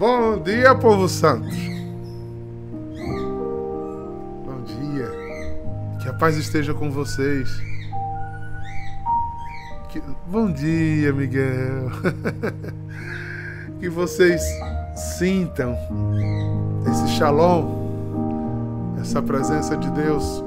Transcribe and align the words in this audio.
Bom 0.00 0.42
dia, 0.42 0.74
povo 0.74 1.06
santo. 1.06 1.46
Bom 4.46 4.62
dia. 4.64 5.10
Que 6.00 6.08
a 6.08 6.14
paz 6.14 6.38
esteja 6.38 6.72
com 6.72 6.90
vocês. 6.90 7.50
Que... 9.90 10.02
Bom 10.26 10.50
dia, 10.50 11.12
Miguel. 11.12 11.90
que 13.78 13.90
vocês 13.90 14.40
sintam 15.18 15.76
esse 16.90 17.18
shalom, 17.18 18.96
essa 19.02 19.20
presença 19.20 19.76
de 19.76 19.90
Deus 19.90 20.42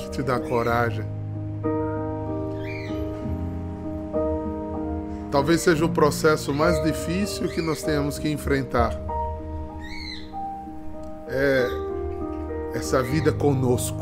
que 0.00 0.10
te 0.10 0.20
dá 0.20 0.40
coragem. 0.40 1.13
Talvez 5.34 5.62
seja 5.62 5.84
o 5.84 5.88
processo 5.88 6.54
mais 6.54 6.80
difícil 6.84 7.48
que 7.48 7.60
nós 7.60 7.82
tenhamos 7.82 8.20
que 8.20 8.30
enfrentar. 8.30 8.96
É 11.26 11.66
essa 12.72 13.02
vida 13.02 13.32
conosco. 13.32 13.98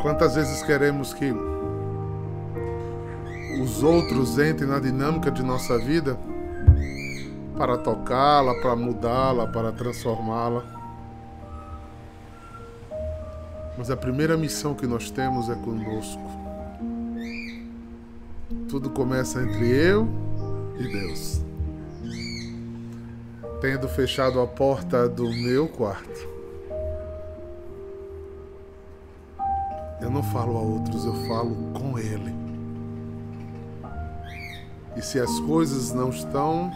Quantas 0.00 0.36
vezes 0.36 0.62
queremos 0.62 1.12
que 1.12 1.30
os 3.62 3.82
outros 3.82 4.38
entrem 4.38 4.70
na 4.70 4.78
dinâmica 4.78 5.30
de 5.30 5.42
nossa 5.42 5.78
vida 5.78 6.18
para 7.58 7.76
tocá-la, 7.76 8.54
para 8.62 8.74
mudá-la, 8.74 9.48
para 9.48 9.70
transformá-la. 9.70 10.64
Mas 13.76 13.90
a 13.90 13.96
primeira 13.98 14.34
missão 14.34 14.74
que 14.74 14.86
nós 14.86 15.10
temos 15.10 15.50
é 15.50 15.54
conosco. 15.54 16.47
Tudo 18.68 18.90
começa 18.90 19.40
entre 19.42 19.66
eu 19.66 20.06
e 20.78 20.82
Deus. 20.82 21.42
Tendo 23.62 23.88
fechado 23.88 24.40
a 24.40 24.46
porta 24.46 25.08
do 25.08 25.24
meu 25.24 25.66
quarto. 25.66 26.28
Eu 30.00 30.10
não 30.10 30.22
falo 30.22 30.56
a 30.56 30.60
outros, 30.60 31.04
eu 31.06 31.14
falo 31.26 31.56
com 31.72 31.98
Ele. 31.98 32.34
E 34.96 35.02
se 35.02 35.18
as 35.18 35.40
coisas 35.40 35.92
não 35.92 36.10
estão 36.10 36.70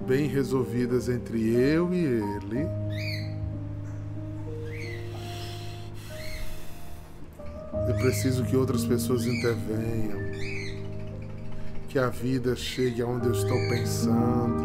bem 0.00 0.28
resolvidas 0.28 1.08
entre 1.08 1.54
eu 1.54 1.92
e 1.92 2.04
Ele, 2.04 2.66
eu 7.88 7.94
preciso 7.96 8.44
que 8.44 8.56
outras 8.56 8.84
pessoas 8.84 9.26
intervenham, 9.26 10.18
que 11.98 12.04
a 12.04 12.10
vida 12.10 12.54
chegue 12.54 13.02
aonde 13.02 13.26
eu 13.26 13.32
estou 13.32 13.58
pensando. 13.68 14.62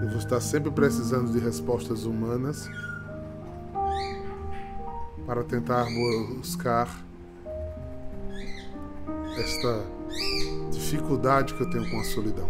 Eu 0.00 0.08
vou 0.08 0.16
estar 0.16 0.40
sempre 0.40 0.70
precisando 0.70 1.30
de 1.30 1.38
respostas 1.38 2.04
humanas 2.04 2.66
para 5.26 5.44
tentar 5.44 5.84
buscar 6.34 6.88
esta 9.36 9.84
dificuldade 10.72 11.52
que 11.52 11.60
eu 11.60 11.68
tenho 11.68 11.90
com 11.90 12.00
a 12.00 12.04
solidão. 12.04 12.48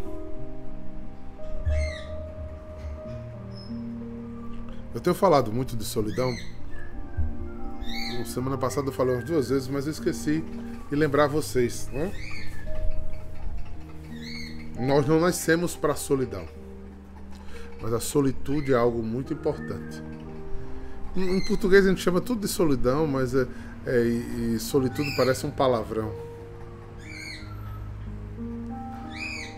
Eu 4.94 5.00
tenho 5.00 5.16
falado 5.16 5.52
muito 5.52 5.76
de 5.76 5.84
solidão. 5.84 6.32
Semana 8.24 8.58
passada 8.58 8.88
eu 8.88 8.92
falei 8.92 9.14
umas 9.14 9.24
duas 9.24 9.48
vezes, 9.48 9.66
mas 9.66 9.86
eu 9.86 9.92
esqueci 9.92 10.44
de 10.88 10.96
lembrar 10.96 11.26
vocês. 11.26 11.88
Né? 11.92 12.12
Nós 14.78 15.06
não 15.06 15.20
nascemos 15.20 15.74
para 15.74 15.92
a 15.92 15.96
solidão, 15.96 16.46
mas 17.80 17.92
a 17.92 18.00
solitude 18.00 18.72
é 18.72 18.76
algo 18.76 19.02
muito 19.02 19.32
importante. 19.32 20.02
Em 21.16 21.42
português 21.46 21.86
a 21.86 21.88
gente 21.88 22.02
chama 22.02 22.20
tudo 22.20 22.42
de 22.42 22.48
solidão, 22.48 23.06
mas 23.06 23.34
é, 23.34 23.46
é 23.86 24.02
e, 24.02 24.54
e 24.54 24.58
solitude 24.58 25.16
parece 25.16 25.46
um 25.46 25.50
palavrão. 25.50 26.12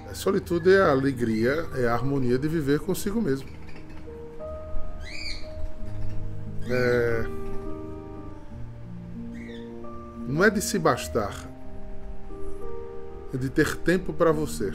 A 0.08 0.14
solitude 0.14 0.72
é 0.72 0.80
a 0.80 0.90
alegria, 0.90 1.66
é 1.74 1.88
a 1.88 1.94
harmonia 1.94 2.38
de 2.38 2.46
viver 2.46 2.78
consigo 2.78 3.20
mesmo. 3.20 3.48
É... 6.70 7.37
Não 10.28 10.44
é 10.44 10.50
de 10.50 10.62
se 10.62 10.78
bastar, 10.78 11.34
é 13.34 13.36
de 13.36 13.50
ter 13.50 13.76
tempo 13.78 14.12
para 14.12 14.30
você, 14.30 14.72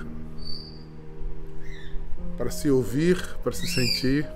para 2.37 2.49
se 2.49 2.69
ouvir, 2.69 3.23
para 3.43 3.53
se 3.53 3.67
sentir 3.67 4.27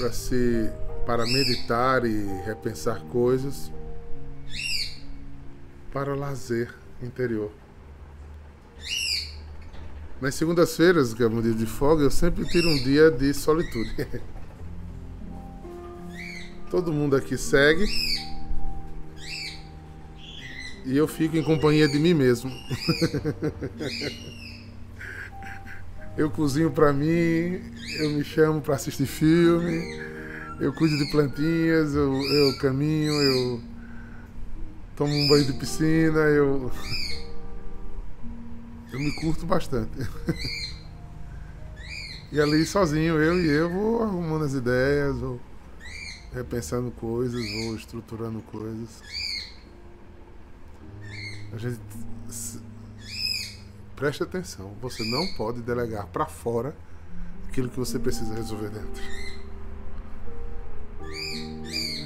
para 0.00 0.12
se 0.12 0.70
para 1.04 1.26
meditar 1.26 2.04
e 2.04 2.24
repensar 2.44 3.00
coisas, 3.06 3.70
para 5.92 6.14
lazer 6.14 6.72
interior. 7.02 7.50
Nas 10.20 10.34
segundas-feiras, 10.34 11.12
que 11.12 11.22
é 11.22 11.26
um 11.26 11.40
dia 11.40 11.54
de 11.54 11.66
folga, 11.66 12.04
eu 12.04 12.10
sempre 12.10 12.46
tiro 12.46 12.68
um 12.68 12.76
dia 12.76 13.10
de 13.10 13.34
solitude. 13.34 13.94
Todo 16.70 16.92
mundo 16.92 17.16
aqui 17.16 17.36
segue 17.36 17.84
e 20.84 20.96
eu 20.96 21.06
fico 21.06 21.36
em 21.36 21.42
companhia 21.42 21.88
de 21.88 21.98
mim 21.98 22.14
mesmo. 22.14 22.50
eu 26.16 26.30
cozinho 26.30 26.70
para 26.70 26.92
mim, 26.92 27.60
eu 27.98 28.10
me 28.10 28.24
chamo 28.24 28.60
para 28.60 28.74
assistir 28.74 29.06
filme, 29.06 30.00
eu 30.60 30.72
cuido 30.72 30.96
de 30.98 31.10
plantinhas, 31.10 31.94
eu, 31.94 32.12
eu 32.14 32.58
caminho, 32.58 33.12
eu 33.12 33.60
tomo 34.96 35.12
um 35.12 35.28
banho 35.28 35.44
de 35.44 35.52
piscina, 35.54 36.20
eu 36.20 36.70
eu 38.92 38.98
me 38.98 39.12
curto 39.12 39.46
bastante. 39.46 39.92
e 42.32 42.40
ali 42.40 42.66
sozinho, 42.66 43.14
eu 43.14 43.40
e 43.40 43.48
eu 43.48 43.70
vou 43.70 44.02
arrumando 44.02 44.44
as 44.44 44.52
ideias, 44.52 45.16
vou 45.16 45.40
repensando 46.32 46.90
coisas, 46.90 47.40
vou 47.40 47.76
estruturando 47.76 48.40
coisas. 48.42 49.00
A 51.52 51.58
gente 51.58 51.80
preste 53.96 54.22
atenção, 54.22 54.72
você 54.80 55.04
não 55.04 55.26
pode 55.34 55.60
delegar 55.60 56.06
para 56.06 56.24
fora 56.24 56.74
aquilo 57.48 57.68
que 57.68 57.78
você 57.78 57.98
precisa 57.98 58.34
resolver 58.34 58.70
dentro. 58.70 59.02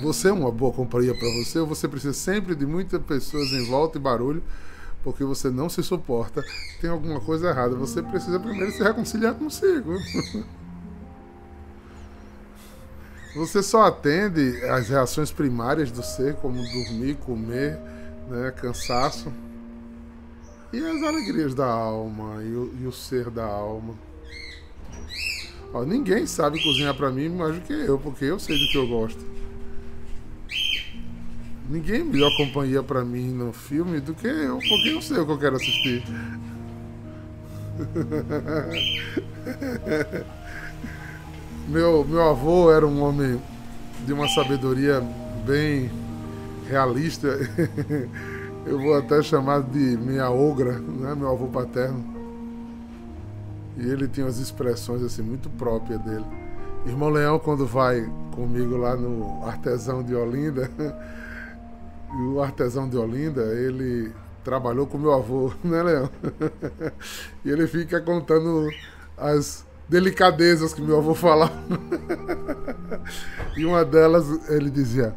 Você 0.02 0.28
é 0.28 0.32
uma 0.32 0.50
boa 0.50 0.72
companhia 0.72 1.14
para 1.14 1.28
você 1.28 1.58
ou 1.58 1.66
você 1.66 1.86
precisa 1.86 2.12
sempre 2.12 2.54
de 2.54 2.66
muitas 2.66 3.00
pessoas 3.02 3.52
em 3.52 3.64
volta 3.64 3.96
e 3.96 4.00
barulho 4.00 4.42
porque 5.04 5.22
você 5.22 5.50
não 5.50 5.68
se 5.68 5.82
suporta, 5.82 6.42
tem 6.80 6.88
alguma 6.88 7.20
coisa 7.20 7.50
errada. 7.50 7.76
Você 7.76 8.02
precisa 8.02 8.40
primeiro 8.40 8.72
se 8.72 8.82
reconciliar 8.82 9.34
consigo. 9.34 9.92
Você 13.36 13.62
só 13.62 13.82
atende 13.82 14.64
às 14.64 14.88
reações 14.88 15.30
primárias 15.30 15.90
do 15.90 16.02
ser, 16.02 16.36
como 16.36 16.62
dormir, 16.62 17.16
comer, 17.16 17.78
né, 18.28 18.50
cansaço, 18.50 19.32
e 20.72 20.78
as 20.78 21.02
alegrias 21.02 21.54
da 21.54 21.66
alma 21.66 22.42
e 22.42 22.52
o, 22.52 22.74
e 22.80 22.86
o 22.86 22.92
ser 22.92 23.30
da 23.30 23.44
alma. 23.44 23.94
Ó, 25.72 25.84
ninguém 25.84 26.26
sabe 26.26 26.62
cozinhar 26.62 26.96
para 26.96 27.10
mim 27.10 27.28
mais 27.28 27.54
do 27.54 27.60
que 27.60 27.72
eu, 27.72 27.98
porque 27.98 28.24
eu 28.24 28.38
sei 28.38 28.58
do 28.58 28.68
que 28.70 28.78
eu 28.78 28.86
gosto. 28.86 29.24
Ninguém 31.68 32.00
é 32.00 32.04
melhor 32.04 32.36
companhia 32.36 32.82
para 32.82 33.04
mim 33.04 33.32
no 33.32 33.52
filme 33.52 34.00
do 34.00 34.14
que 34.14 34.26
eu, 34.26 34.58
porque 34.58 34.88
eu 34.88 35.00
sei 35.00 35.18
o 35.18 35.26
que 35.26 35.32
eu 35.32 35.38
quero 35.38 35.56
assistir. 35.56 36.04
meu, 41.68 42.04
meu 42.04 42.22
avô 42.22 42.70
era 42.70 42.86
um 42.86 43.02
homem 43.02 43.40
de 44.06 44.12
uma 44.12 44.28
sabedoria 44.28 45.00
bem 45.46 45.90
realista. 46.68 47.28
eu 48.66 48.78
vou 48.78 48.94
até 48.94 49.22
chamar 49.22 49.62
de 49.62 49.96
minha 49.96 50.30
ogra, 50.30 50.72
né, 50.78 51.14
meu 51.14 51.30
avô 51.30 51.46
paterno. 51.48 52.04
E 53.76 53.88
ele 53.88 54.06
tinha 54.08 54.26
umas 54.26 54.38
expressões 54.38 55.02
assim 55.02 55.22
muito 55.22 55.50
próprias 55.50 56.00
dele. 56.00 56.24
Irmão 56.86 57.08
Leão, 57.08 57.38
quando 57.38 57.66
vai 57.66 58.08
comigo 58.34 58.76
lá 58.76 58.96
no 58.96 59.44
artesão 59.46 60.02
de 60.02 60.14
Olinda, 60.14 60.70
o 62.12 62.40
artesão 62.40 62.88
de 62.88 62.96
Olinda, 62.96 63.42
ele 63.54 64.12
trabalhou 64.44 64.86
com 64.86 64.98
meu 64.98 65.12
avô, 65.12 65.52
né, 65.64 65.82
Leão? 65.82 66.10
e 67.44 67.50
ele 67.50 67.66
fica 67.66 68.00
contando 68.00 68.68
as 69.16 69.64
delicadezas 69.88 70.72
que 70.72 70.82
meu 70.82 70.98
avô 70.98 71.14
falava. 71.14 71.52
e 73.56 73.64
uma 73.64 73.84
delas 73.84 74.48
ele 74.50 74.70
dizia: 74.70 75.14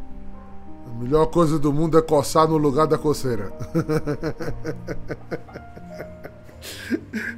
A 0.98 1.00
melhor 1.00 1.28
coisa 1.28 1.60
do 1.60 1.72
mundo 1.72 1.96
é 1.96 2.02
coçar 2.02 2.48
no 2.48 2.58
lugar 2.58 2.88
da 2.88 2.98
coceira. 2.98 3.54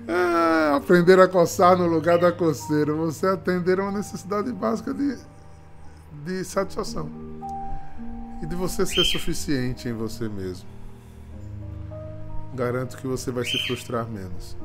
ah, 0.07 0.77
aprender 0.77 1.19
a 1.19 1.27
coçar 1.27 1.77
no 1.77 1.85
lugar 1.85 2.17
da 2.17 2.31
coceira. 2.31 2.93
Você 2.93 3.27
atender 3.27 3.81
a 3.81 3.83
uma 3.83 3.91
necessidade 3.91 4.49
básica 4.53 4.93
de, 4.93 5.17
de 6.23 6.41
satisfação. 6.45 7.09
E 8.41 8.45
de 8.45 8.55
você 8.55 8.85
ser 8.85 9.03
suficiente 9.03 9.89
em 9.89 9.93
você 9.93 10.29
mesmo. 10.29 10.65
Garanto 12.55 12.95
que 12.95 13.07
você 13.07 13.29
vai 13.29 13.43
se 13.43 13.57
frustrar 13.67 14.07
menos. 14.07 14.55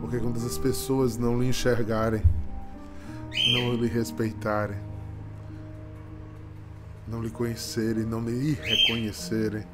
Porque 0.00 0.18
quando 0.18 0.38
as 0.38 0.56
pessoas 0.56 1.18
não 1.18 1.38
lhe 1.38 1.48
enxergarem, 1.48 2.22
não 3.52 3.74
lhe 3.74 3.88
respeitarem, 3.88 4.93
não 7.06 7.22
lhe 7.22 7.30
conhecerem, 7.30 8.04
não 8.04 8.22
lhe 8.24 8.52
reconhecerem, 8.54 9.64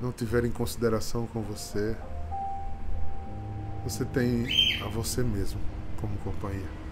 não 0.00 0.10
tiverem 0.10 0.50
consideração 0.50 1.26
com 1.26 1.42
você, 1.42 1.96
você 3.84 4.04
tem 4.04 4.46
a 4.82 4.88
você 4.88 5.22
mesmo 5.22 5.60
como 6.00 6.16
companhia. 6.18 6.84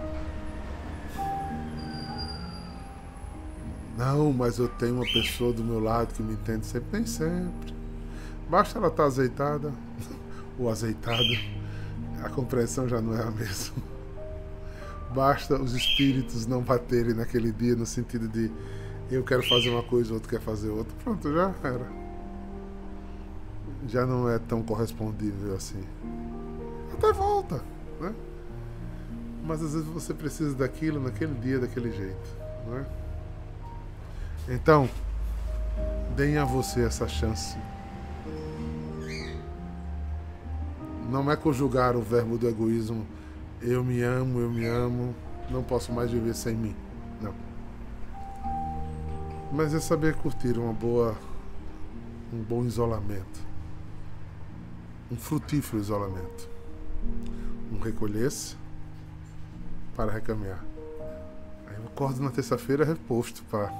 Não, 3.96 4.32
mas 4.32 4.58
eu 4.58 4.68
tenho 4.68 4.96
uma 4.96 5.04
pessoa 5.04 5.52
do 5.52 5.62
meu 5.62 5.78
lado 5.78 6.14
que 6.14 6.22
me 6.22 6.34
entende 6.34 6.66
sempre, 6.66 6.88
nem 6.92 7.06
sempre. 7.06 7.74
Basta 8.48 8.78
ela 8.78 8.88
estar 8.88 9.04
azeitada 9.04 9.72
ou 10.58 10.70
azeitada, 10.70 11.22
a 12.22 12.28
compreensão 12.28 12.88
já 12.88 13.00
não 13.00 13.16
é 13.16 13.22
a 13.22 13.30
mesma. 13.30 13.82
Basta 15.14 15.60
os 15.60 15.74
espíritos 15.74 16.46
não 16.46 16.62
baterem 16.62 17.14
naquele 17.14 17.52
dia 17.52 17.76
no 17.76 17.84
sentido 17.84 18.26
de 18.28 18.50
eu 19.14 19.24
quero 19.24 19.42
fazer 19.42 19.70
uma 19.70 19.82
coisa, 19.82 20.10
o 20.10 20.14
outro 20.14 20.28
quer 20.28 20.40
fazer 20.40 20.70
outra. 20.70 20.94
Pronto, 21.02 21.32
já 21.32 21.54
era. 21.62 22.02
Já 23.88 24.06
não 24.06 24.28
é 24.28 24.38
tão 24.38 24.62
correspondível 24.62 25.54
assim. 25.54 25.82
Até 26.92 27.12
volta, 27.12 27.62
né? 28.00 28.14
Mas 29.44 29.62
às 29.62 29.72
vezes 29.72 29.88
você 29.88 30.14
precisa 30.14 30.54
daquilo 30.54 31.00
naquele 31.00 31.34
dia, 31.34 31.58
daquele 31.58 31.90
jeito, 31.90 32.36
não 32.66 32.78
é? 32.78 32.86
Então, 34.48 34.88
deem 36.16 36.38
a 36.38 36.44
você 36.44 36.84
essa 36.84 37.08
chance. 37.08 37.56
Não 41.10 41.30
é 41.30 41.36
conjugar 41.36 41.96
o 41.96 42.00
verbo 42.00 42.38
do 42.38 42.48
egoísmo 42.48 43.06
eu 43.64 43.84
me 43.84 44.02
amo, 44.02 44.40
eu 44.40 44.50
me 44.50 44.66
amo, 44.66 45.14
não 45.48 45.62
posso 45.62 45.92
mais 45.92 46.10
viver 46.10 46.34
sem 46.34 46.54
mim. 46.54 46.74
Mas 49.52 49.74
é 49.74 49.80
saber 49.80 50.14
curtir 50.14 50.58
uma 50.58 50.72
boa 50.72 51.14
um 52.32 52.42
bom 52.42 52.64
isolamento. 52.64 53.40
Um 55.10 55.16
frutífero 55.16 55.80
isolamento. 55.80 56.48
Um 57.70 57.78
recolher-se 57.78 58.56
para 59.94 60.10
recaminhar. 60.10 60.64
Aí 61.66 61.76
eu 61.76 61.84
acordo 61.84 62.22
na 62.22 62.30
terça-feira 62.30 62.84
reposto 62.84 63.42
para 63.44 63.70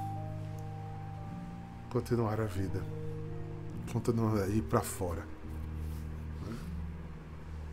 continuar 1.91 2.39
a 2.39 2.45
vida. 2.45 2.83
Continuar 3.91 4.43
a 4.43 4.49
ir 4.49 4.63
para 4.63 4.83
fora. 4.83 5.27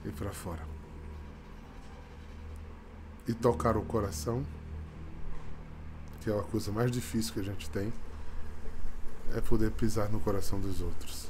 Ir 0.06 0.14
para 0.14 0.32
fora 0.32 0.80
e 3.30 3.34
tocar 3.34 3.78
o 3.78 3.84
coração, 3.84 4.44
que 6.22 6.30
é 6.30 6.38
a 6.38 6.44
coisa 6.44 6.72
mais 6.72 6.92
difícil 6.92 7.34
que 7.34 7.40
a 7.40 7.44
gente 7.44 7.70
tem, 7.70 7.92
é 9.36 9.42
poder 9.42 9.72
pisar 9.72 10.10
no 10.10 10.20
coração 10.20 10.60
dos 10.60 10.82
outros. 10.82 11.28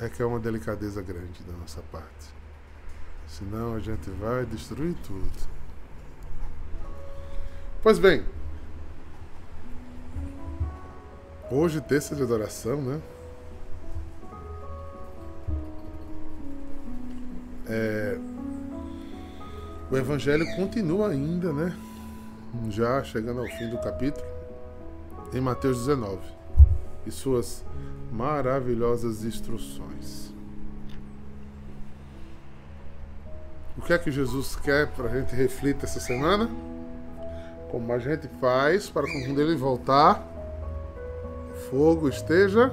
É 0.00 0.08
que 0.08 0.22
é 0.22 0.26
uma 0.26 0.38
delicadeza 0.38 1.02
grande 1.02 1.42
da 1.42 1.52
nossa 1.54 1.82
parte. 1.92 2.38
Senão 3.26 3.74
a 3.74 3.80
gente 3.80 4.08
vai 4.10 4.46
destruir 4.46 4.94
tudo. 5.06 5.30
Pois 7.82 7.98
bem, 7.98 8.24
hoje, 11.50 11.80
terça 11.80 12.16
de 12.16 12.22
adoração, 12.22 12.80
né? 12.80 13.00
É, 17.66 18.18
o 19.90 19.96
Evangelho 19.96 20.46
continua 20.56 21.10
ainda, 21.10 21.52
né? 21.52 21.76
Já 22.70 23.02
chegando 23.04 23.40
ao 23.40 23.46
fim 23.46 23.68
do 23.68 23.78
capítulo, 23.78 24.26
em 25.32 25.40
Mateus 25.40 25.78
19, 25.78 26.18
e 27.06 27.10
suas 27.10 27.64
maravilhosas 28.10 29.24
instruções. 29.24 30.32
O 33.76 33.82
que 33.82 33.92
é 33.92 33.98
que 33.98 34.10
Jesus 34.10 34.56
quer 34.56 34.88
para 34.88 35.08
a 35.08 35.20
gente 35.20 35.34
refletir 35.36 35.84
essa 35.84 36.00
semana? 36.00 36.50
Como 37.70 37.92
a 37.92 37.98
gente 37.98 38.26
faz 38.40 38.88
para 38.88 39.06
quando 39.06 39.40
ele 39.40 39.54
voltar, 39.54 40.26
o 41.50 41.54
fogo 41.70 42.08
esteja 42.08 42.72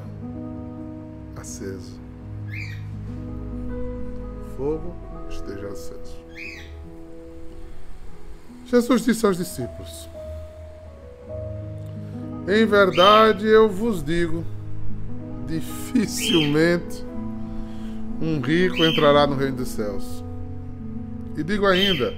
aceso. 1.35 1.99
O 4.41 4.57
fogo 4.57 4.95
esteja 5.29 5.67
aceso. 5.67 6.24
Jesus 8.65 9.03
disse 9.03 9.25
aos 9.25 9.37
discípulos: 9.37 10.09
Em 12.47 12.65
verdade 12.65 13.47
eu 13.47 13.69
vos 13.69 14.03
digo, 14.03 14.43
dificilmente 15.47 17.05
um 18.21 18.39
rico 18.39 18.83
entrará 18.83 19.27
no 19.27 19.35
reino 19.35 19.57
dos 19.57 19.69
céus. 19.69 20.23
E 21.37 21.43
digo 21.43 21.65
ainda: 21.65 22.15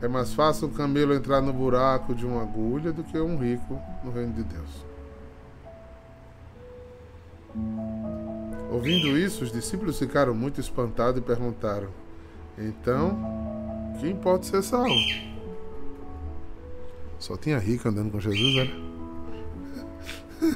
é 0.00 0.06
mais 0.06 0.32
fácil 0.32 0.68
um 0.68 0.72
camelo 0.72 1.14
entrar 1.14 1.40
no 1.40 1.52
buraco 1.52 2.14
de 2.14 2.26
uma 2.26 2.42
agulha 2.42 2.92
do 2.92 3.02
que 3.02 3.18
um 3.18 3.36
rico 3.36 3.80
no 4.04 4.12
reino 4.12 4.32
de 4.32 4.44
Deus. 4.44 4.86
Ouvindo 8.70 9.18
isso, 9.18 9.42
os 9.42 9.50
discípulos 9.50 9.98
ficaram 9.98 10.34
muito 10.34 10.60
espantados 10.60 11.20
e 11.20 11.24
perguntaram: 11.24 11.88
Então, 12.56 13.18
quem 13.98 14.14
pode 14.14 14.46
ser 14.46 14.62
salvo? 14.62 15.27
Só 17.18 17.36
tinha 17.36 17.58
rico 17.58 17.88
andando 17.88 18.12
com 18.12 18.20
Jesus, 18.20 18.56
era? 18.56 18.70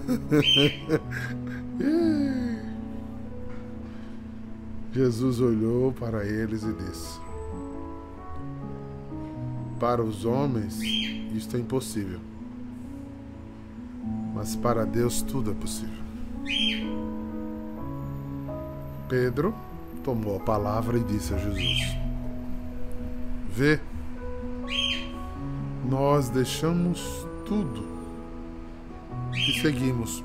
Jesus 4.92 5.40
olhou 5.40 5.92
para 5.92 6.24
eles 6.24 6.62
e 6.62 6.72
disse: 6.72 7.18
Para 9.80 10.02
os 10.02 10.24
homens 10.24 10.80
isto 11.34 11.56
é 11.56 11.60
impossível, 11.60 12.20
mas 14.34 14.54
para 14.54 14.84
Deus 14.84 15.22
tudo 15.22 15.50
é 15.50 15.54
possível. 15.54 16.02
Pedro 19.08 19.54
tomou 20.04 20.36
a 20.36 20.40
palavra 20.40 20.98
e 20.98 21.04
disse 21.04 21.34
a 21.34 21.38
Jesus: 21.38 21.96
Vê 23.48 23.80
nós 25.84 26.28
deixamos 26.28 27.26
tudo 27.46 27.84
e 29.34 29.60
seguimos. 29.60 30.22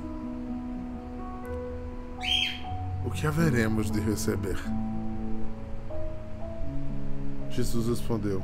O 3.06 3.10
que 3.10 3.26
haveremos 3.26 3.90
de 3.90 4.00
receber? 4.00 4.58
Jesus 7.50 7.88
respondeu: 7.88 8.44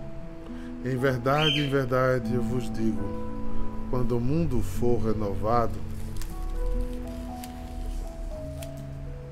Em 0.84 0.98
verdade, 0.98 1.62
em 1.62 1.70
verdade 1.70 2.34
eu 2.34 2.42
vos 2.42 2.72
digo, 2.72 3.04
quando 3.90 4.18
o 4.18 4.22
mundo 4.22 4.62
for 4.62 5.00
renovado 5.00 5.78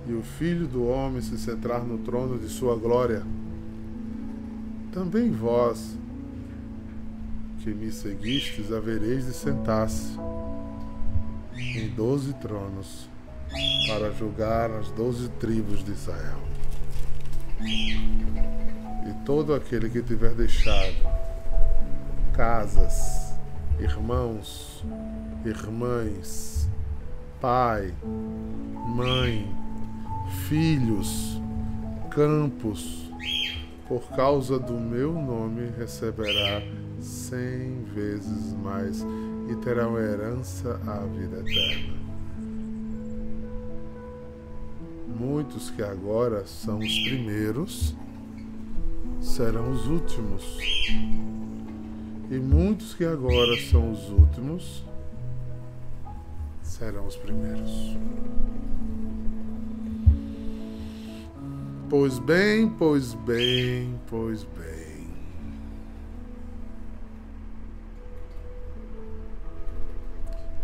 e 0.08 0.14
o 0.14 0.22
Filho 0.22 0.68
do 0.68 0.86
Homem 0.88 1.22
se 1.22 1.38
centrar 1.38 1.84
no 1.84 1.98
trono 2.00 2.38
de 2.38 2.50
sua 2.50 2.76
glória, 2.76 3.24
também 4.92 5.32
vós 5.32 5.98
que 7.64 7.70
me 7.70 7.92
seguistes, 7.92 8.72
havereis 8.72 9.26
de 9.28 9.34
sentar-se 9.34 10.18
em 11.56 11.90
doze 11.90 12.34
tronos 12.36 13.08
para 13.88 14.12
julgar 14.12 14.72
as 14.72 14.90
doze 14.92 15.30
tribos 15.40 15.84
de 15.84 15.92
Israel. 15.92 16.40
E 17.62 19.26
todo 19.26 19.54
aquele 19.54 19.90
que 19.90 20.02
tiver 20.02 20.34
deixado 20.34 20.96
casas, 22.34 23.36
irmãos, 23.80 24.84
irmãs, 25.46 26.68
pai, 27.40 27.94
mãe, 28.88 29.48
filhos, 30.48 31.40
campos, 32.10 33.12
por 33.88 34.02
causa 34.16 34.58
do 34.58 34.74
meu 34.74 35.14
nome 35.14 35.70
receberá 35.78 36.62
cem 37.02 37.84
vezes 37.94 38.54
mais 38.54 39.06
e 39.50 39.56
terão 39.58 39.98
herança 39.98 40.80
à 40.88 41.00
vida 41.06 41.40
eterna. 41.40 42.00
Muitos 45.20 45.70
que 45.70 45.84
agora 45.84 46.46
são 46.46 46.80
os 46.80 47.00
primeiros 47.00 47.96
serão 49.20 49.72
os 49.72 49.88
últimos. 49.88 50.58
E 52.30 52.40
muitos 52.40 52.94
que 52.94 53.04
agora 53.04 53.58
são 53.70 53.92
os 53.92 54.10
últimos 54.10 54.84
serão 56.64 57.06
os 57.06 57.16
primeiros. 57.16 57.98
Pois 61.90 62.18
bem, 62.20 62.70
pois 62.70 63.14
bem, 63.14 64.00
pois 64.08 64.44
bem. 64.44 64.81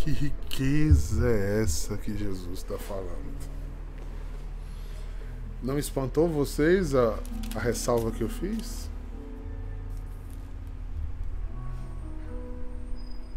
Que 0.07 0.13
riqueza 0.13 1.27
é 1.27 1.63
essa 1.63 1.97
que 1.97 2.17
Jesus 2.17 2.59
está 2.59 2.77
falando? 2.77 3.35
Não 5.61 5.77
espantou 5.77 6.29
vocês 6.29 6.95
a, 6.95 7.19
a 7.53 7.59
ressalva 7.59 8.09
que 8.11 8.21
eu 8.21 8.29
fiz? 8.29 8.89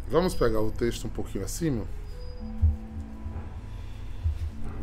Vamos 0.08 0.32
pegar 0.36 0.60
o 0.60 0.70
texto 0.70 1.08
um 1.08 1.10
pouquinho 1.10 1.44
acima? 1.44 1.84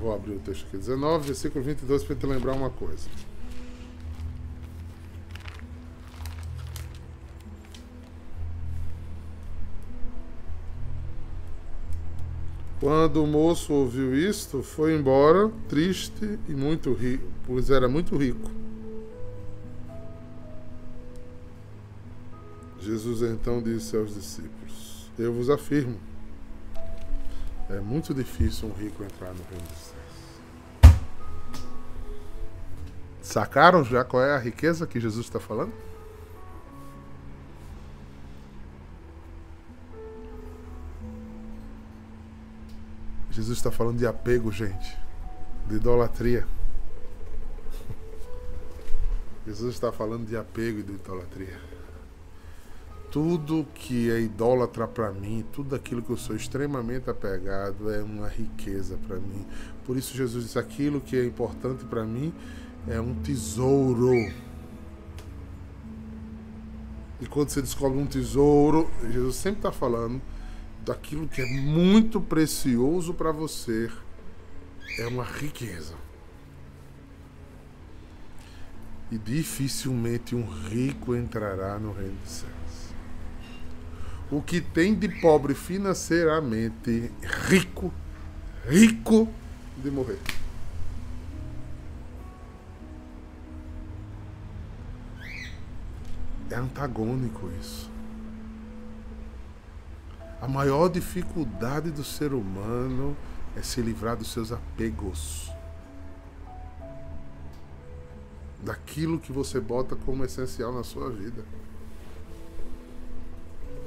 Vou 0.02 0.14
abrir 0.14 0.34
o 0.34 0.40
texto 0.40 0.66
aqui, 0.68 0.76
19, 0.76 1.28
versículo 1.28 1.64
22, 1.64 2.04
para 2.04 2.18
te 2.18 2.26
lembrar 2.26 2.52
uma 2.52 2.70
coisa. 2.70 3.08
Quando 12.80 13.24
o 13.24 13.28
moço 13.28 13.74
ouviu 13.74 14.16
isto, 14.16 14.62
foi 14.62 14.96
embora, 14.96 15.52
triste 15.68 16.38
e 16.48 16.52
muito 16.52 16.94
rico, 16.94 17.26
pois 17.46 17.72
era 17.72 17.88
muito 17.88 18.16
rico. 18.16 18.52
Jesus 22.80 23.24
então 23.24 23.62
disse 23.62 23.98
aos 23.98 24.14
discípulos: 24.14 25.10
Eu 25.18 25.34
vos 25.34 25.50
afirmo, 25.50 25.98
é 27.70 27.80
muito 27.80 28.14
difícil 28.14 28.70
um 28.70 28.74
rico 28.74 29.04
entrar 29.04 29.34
no 29.34 29.44
reino 29.50 29.68
dos 29.68 29.78
céus. 29.78 29.98
Sacaram 33.22 33.84
já 33.84 34.06
qual 34.06 34.24
é 34.24 34.36
a 34.36 34.40
riqueza 34.40 34.86
que 34.86 35.00
Jesus 35.00 35.26
está 35.26 35.40
falando? 35.40 35.74
Jesus 43.38 43.60
está 43.60 43.70
falando 43.70 44.00
de 44.00 44.08
apego, 44.08 44.52
gente, 44.52 44.98
de 45.68 45.76
idolatria. 45.76 46.44
Jesus 49.46 49.76
está 49.76 49.92
falando 49.92 50.26
de 50.26 50.36
apego 50.36 50.80
e 50.80 50.84
de 50.84 50.94
idolatria. 50.94 51.62
Tudo 53.12 53.64
que 53.76 54.10
é 54.10 54.20
idólatra 54.20 54.88
para 54.88 55.12
mim, 55.12 55.46
tudo 55.54 55.76
aquilo 55.76 56.02
que 56.02 56.10
eu 56.10 56.18
sou 56.18 56.36
extremamente 56.36 57.12
apegado 57.12 57.92
é 57.92 58.02
uma 58.02 58.28
riqueza 58.28 58.98
para 59.08 59.18
mim. 59.18 59.46
Por 59.86 59.96
isso 59.98 60.18
Jesus 60.18 60.46
disse: 60.46 60.58
aquilo 60.58 61.00
que 61.00 61.16
é 61.16 61.24
importante 61.24 61.86
para 61.86 62.04
mim 62.04 62.34
é 62.88 63.00
um 63.00 63.14
tesouro. 63.22 64.16
E 67.22 67.28
quando 67.28 67.50
você 67.50 67.62
descobre 67.62 68.00
um 68.00 68.08
tesouro, 68.08 68.90
Jesus 69.12 69.36
sempre 69.36 69.60
está 69.60 69.72
falando 69.72 70.20
daquilo 70.88 71.28
que 71.28 71.42
é 71.42 71.46
muito 71.46 72.22
precioso 72.22 73.14
para 73.14 73.32
você 73.32 73.92
é 74.98 75.06
uma 75.06 75.26
riqueza. 75.26 75.96
E 79.12 79.18
dificilmente 79.18 80.34
um 80.34 80.46
rico 80.46 81.14
entrará 81.14 81.78
no 81.78 81.92
reino 81.92 82.16
dos 82.24 82.32
céus. 82.32 82.52
O 84.32 84.42
que 84.42 84.60
tem 84.60 84.96
de 84.96 85.08
pobre 85.08 85.54
financeiramente, 85.54 87.12
rico, 87.50 87.94
rico 88.66 89.28
de 89.78 89.92
morrer. 89.92 90.20
É 96.50 96.56
antagônico 96.56 97.50
isso. 97.60 97.87
A 100.40 100.48
maior 100.48 100.88
dificuldade 100.88 101.90
do 101.90 102.04
ser 102.04 102.32
humano 102.32 103.18
é 103.56 103.62
se 103.64 103.82
livrar 103.82 104.16
dos 104.16 104.32
seus 104.32 104.52
apegos. 104.52 105.52
Daquilo 108.64 109.20
que 109.20 109.32
você 109.32 109.60
bota 109.60 109.96
como 109.96 110.24
essencial 110.24 110.72
na 110.72 110.84
sua 110.84 111.10
vida. 111.10 111.44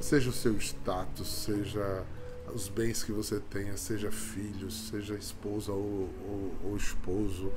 Seja 0.01 0.31
o 0.31 0.33
seu 0.33 0.57
status, 0.57 1.29
seja 1.29 2.05
os 2.53 2.69
bens 2.69 3.05
que 3.05 3.13
você 3.13 3.39
tenha, 3.39 3.77
seja 3.77 4.11
filhos, 4.11 4.89
seja 4.89 5.15
esposa 5.15 5.71
ou, 5.71 6.09
ou, 6.27 6.55
ou 6.65 6.77
esposo, 6.77 7.53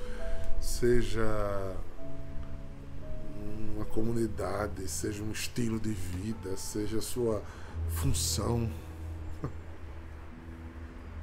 seja 0.62 1.76
uma 3.76 3.86
comunidade, 3.86 4.88
seja 4.88 5.24
um 5.24 5.32
estilo 5.32 5.80
de 5.80 5.92
vida, 5.92 6.56
seja 6.58 7.02
sua 7.02 7.42
função. 7.90 8.70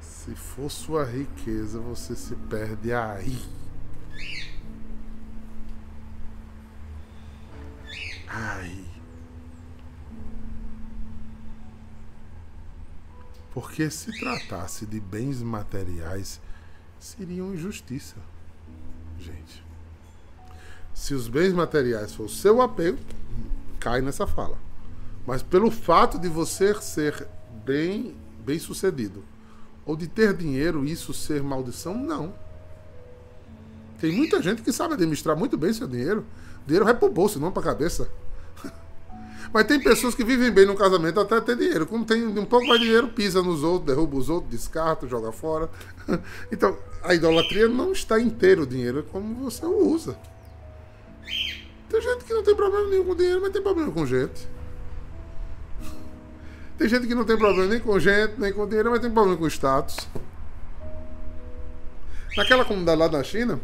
Se 0.00 0.34
for 0.34 0.70
sua 0.70 1.04
riqueza, 1.04 1.80
você 1.80 2.14
se 2.14 2.34
perde 2.34 2.92
aí. 2.92 3.40
Ai. 8.28 8.84
Porque 13.52 13.90
se 13.90 14.16
tratasse 14.18 14.86
de 14.86 15.00
bens 15.00 15.42
materiais, 15.42 16.40
seria 16.98 17.44
uma 17.44 17.54
injustiça. 17.54 18.16
Gente. 19.18 19.64
Se 20.94 21.14
os 21.14 21.28
bens 21.28 21.52
materiais 21.52 22.14
for 22.14 22.24
o 22.24 22.28
seu 22.28 22.62
apego, 22.62 22.98
cai 23.80 24.00
nessa 24.00 24.26
fala. 24.26 24.56
Mas 25.30 25.44
pelo 25.44 25.70
fato 25.70 26.18
de 26.18 26.26
você 26.26 26.74
ser 26.82 27.24
bem, 27.64 28.16
bem 28.44 28.58
sucedido, 28.58 29.22
ou 29.86 29.94
de 29.94 30.08
ter 30.08 30.34
dinheiro, 30.34 30.84
isso 30.84 31.14
ser 31.14 31.40
maldição, 31.40 31.96
não. 31.96 32.34
Tem 34.00 34.10
muita 34.10 34.42
gente 34.42 34.60
que 34.60 34.72
sabe 34.72 34.94
administrar 34.94 35.36
muito 35.36 35.56
bem 35.56 35.72
seu 35.72 35.86
dinheiro. 35.86 36.26
Dinheiro 36.66 36.84
vai 36.84 36.94
pro 36.94 37.08
bolso, 37.08 37.38
não 37.38 37.52
pra 37.52 37.62
cabeça. 37.62 38.10
Mas 39.54 39.68
tem 39.68 39.80
pessoas 39.80 40.16
que 40.16 40.24
vivem 40.24 40.50
bem 40.50 40.66
no 40.66 40.74
casamento 40.74 41.20
até 41.20 41.40
ter 41.40 41.56
dinheiro. 41.56 41.86
Como 41.86 42.04
tem 42.04 42.26
um 42.26 42.44
pouco 42.44 42.66
mais 42.66 42.80
de 42.80 42.86
dinheiro, 42.86 43.06
pisa 43.10 43.40
nos 43.40 43.62
outros, 43.62 43.86
derruba 43.86 44.16
os 44.16 44.28
outros, 44.28 44.50
descarta, 44.50 45.06
joga 45.06 45.30
fora. 45.30 45.70
Então, 46.50 46.76
a 47.04 47.14
idolatria 47.14 47.68
não 47.68 47.92
está 47.92 48.18
inteiro 48.18 48.62
o 48.62 48.66
dinheiro, 48.66 49.06
como 49.12 49.48
você 49.48 49.64
o 49.64 49.94
usa. 49.94 50.18
Tem 51.88 52.02
gente 52.02 52.24
que 52.24 52.34
não 52.34 52.42
tem 52.42 52.56
problema 52.56 52.88
nenhum 52.88 53.04
com 53.04 53.14
dinheiro, 53.14 53.40
mas 53.40 53.52
tem 53.52 53.62
problema 53.62 53.92
com 53.92 54.04
gente. 54.04 54.58
Tem 56.80 56.88
gente 56.88 57.06
que 57.06 57.14
não 57.14 57.26
tem 57.26 57.36
problema 57.36 57.68
nem 57.68 57.78
com 57.78 58.00
gente, 58.00 58.40
nem 58.40 58.50
com 58.54 58.66
dinheiro, 58.66 58.90
mas 58.90 59.00
tem 59.00 59.10
problema 59.10 59.36
com 59.36 59.46
status. 59.46 60.08
Naquela 62.34 62.64
comunidade 62.64 62.98
lá 62.98 63.06
da 63.06 63.22
China, 63.22 63.60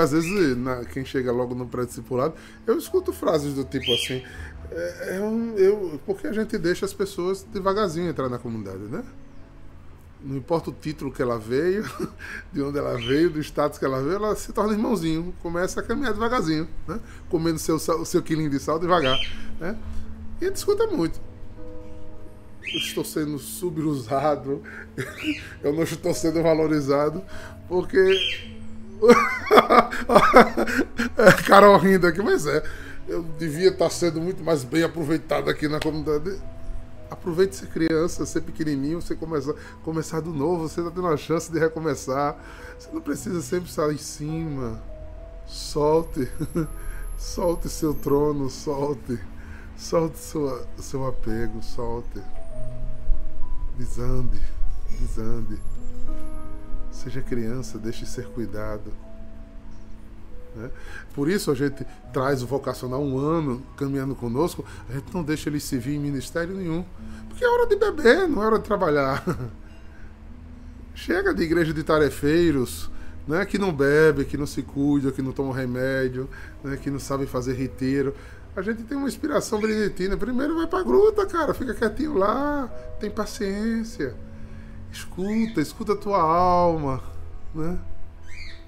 às 0.00 0.12
vezes, 0.12 0.56
na, 0.56 0.84
quem 0.84 1.04
chega 1.04 1.32
logo 1.32 1.52
no 1.52 1.66
pré-discipulado, 1.66 2.34
eu 2.64 2.78
escuto 2.78 3.12
frases 3.12 3.54
do 3.54 3.64
tipo 3.64 3.92
assim: 3.92 4.22
é, 4.70 5.16
é 5.16 5.20
um, 5.20 5.58
eu, 5.58 6.00
porque 6.06 6.28
a 6.28 6.32
gente 6.32 6.56
deixa 6.58 6.86
as 6.86 6.94
pessoas 6.94 7.42
devagarzinho 7.42 8.08
entrar 8.08 8.28
na 8.28 8.38
comunidade, 8.38 8.84
né? 8.84 9.02
Não 10.20 10.36
importa 10.36 10.70
o 10.70 10.72
título 10.72 11.10
que 11.10 11.20
ela 11.20 11.40
veio, 11.40 11.84
de 12.52 12.62
onde 12.62 12.78
ela 12.78 12.96
veio, 12.96 13.28
do 13.28 13.40
status 13.40 13.80
que 13.80 13.84
ela 13.84 14.00
veio, 14.00 14.14
ela 14.14 14.36
se 14.36 14.52
torna 14.52 14.74
irmãozinho, 14.74 15.34
começa 15.42 15.80
a 15.80 15.82
caminhar 15.82 16.12
devagarzinho, 16.12 16.68
né? 16.86 17.00
Comendo 17.28 17.58
seu, 17.58 17.74
o 17.74 18.04
seu 18.06 18.22
quilinho 18.22 18.48
de 18.48 18.60
sal 18.60 18.78
devagar, 18.78 19.18
né? 19.58 19.76
E 20.40 20.44
a 20.44 20.46
gente 20.46 20.56
escuta 20.58 20.86
muito 20.86 21.31
estou 22.64 23.04
sendo 23.04 23.38
subusado, 23.38 24.62
eu 25.62 25.72
não 25.72 25.82
estou 25.82 26.14
sendo 26.14 26.42
valorizado, 26.42 27.22
porque. 27.68 28.18
Carol 31.46 31.76
rindo 31.78 32.06
aqui, 32.06 32.22
mas 32.22 32.46
é. 32.46 32.62
Eu 33.08 33.22
devia 33.38 33.68
estar 33.68 33.90
sendo 33.90 34.20
muito 34.20 34.44
mais 34.44 34.62
bem 34.62 34.84
aproveitado 34.84 35.50
aqui 35.50 35.68
na 35.68 35.80
comunidade. 35.80 36.40
Aproveite 37.10 37.56
ser 37.56 37.66
criança, 37.66 38.24
ser 38.24 38.40
pequenininho, 38.40 39.02
você 39.02 39.14
começar, 39.14 39.52
começar 39.84 40.20
do 40.20 40.32
novo, 40.32 40.66
você 40.66 40.80
está 40.80 40.90
tendo 40.90 41.08
a 41.08 41.16
chance 41.16 41.52
de 41.52 41.58
recomeçar. 41.58 42.36
Você 42.78 42.88
não 42.92 43.02
precisa 43.02 43.42
sempre 43.42 43.68
estar 43.68 43.92
em 43.92 43.98
cima. 43.98 44.82
Solte, 45.46 46.26
solte 47.18 47.68
seu 47.68 47.92
trono, 47.92 48.48
solte, 48.48 49.18
solte 49.76 50.18
sua, 50.18 50.66
seu 50.78 51.06
apego, 51.06 51.62
solte. 51.62 52.22
Desande, 53.76 54.40
desande. 55.00 55.58
Seja 56.90 57.22
criança, 57.22 57.78
deixe 57.78 58.04
ser 58.06 58.26
cuidado. 58.26 58.92
Né? 60.54 60.70
Por 61.14 61.28
isso 61.28 61.50
a 61.50 61.54
gente 61.54 61.86
traz 62.12 62.42
o 62.42 62.46
vocacional 62.46 63.02
um 63.02 63.18
ano 63.18 63.62
caminhando 63.76 64.14
conosco, 64.14 64.64
a 64.88 64.92
gente 64.92 65.12
não 65.14 65.22
deixa 65.22 65.48
ele 65.48 65.58
se 65.58 65.78
vir 65.78 65.94
em 65.94 65.98
ministério 65.98 66.54
nenhum. 66.54 66.84
Porque 67.28 67.44
é 67.44 67.48
hora 67.48 67.66
de 67.66 67.76
beber, 67.76 68.28
não 68.28 68.42
é 68.42 68.46
hora 68.46 68.58
de 68.58 68.64
trabalhar. 68.64 69.24
Chega 70.94 71.32
de 71.32 71.42
igreja 71.42 71.72
de 71.72 71.82
tarefeiros, 71.82 72.90
né, 73.26 73.44
que 73.46 73.56
não 73.56 73.72
bebe, 73.72 74.24
que 74.24 74.36
não 74.36 74.46
se 74.46 74.62
cuida, 74.62 75.10
que 75.10 75.22
não 75.22 75.32
toma 75.32 75.54
remédio, 75.54 76.28
né, 76.62 76.76
que 76.76 76.90
não 76.90 76.98
sabe 76.98 77.26
fazer 77.26 77.54
riteiro. 77.54 78.14
A 78.54 78.60
gente 78.60 78.82
tem 78.82 78.96
uma 78.96 79.08
inspiração 79.08 79.60
beneditina. 79.60 80.16
Primeiro 80.16 80.56
vai 80.56 80.66
pra 80.66 80.82
gruta, 80.82 81.24
cara, 81.26 81.54
fica 81.54 81.74
quietinho 81.74 82.14
lá, 82.14 82.68
tem 83.00 83.10
paciência. 83.10 84.14
Escuta, 84.90 85.60
escuta 85.60 85.94
a 85.94 85.96
tua 85.96 86.20
alma, 86.20 87.02
né? 87.54 87.78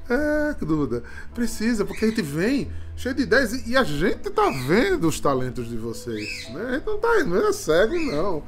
É, 0.09 0.55
Duda, 0.64 1.03
precisa, 1.35 1.85
porque 1.85 2.05
a 2.05 2.09
gente 2.09 2.23
vem 2.23 2.71
cheio 2.97 3.14
de 3.14 3.23
ideias 3.23 3.67
e 3.67 3.76
a 3.76 3.83
gente 3.83 4.31
tá 4.31 4.50
vendo 4.67 5.09
os 5.09 5.19
talentos 5.19 5.69
de 5.69 5.76
vocês, 5.76 6.49
né? 6.50 6.62
A 6.69 6.73
gente 6.75 6.87
não 6.87 6.99
tá 6.99 7.25
não 7.25 7.49
é 7.49 7.53
cego, 7.53 7.95
não. 7.95 8.43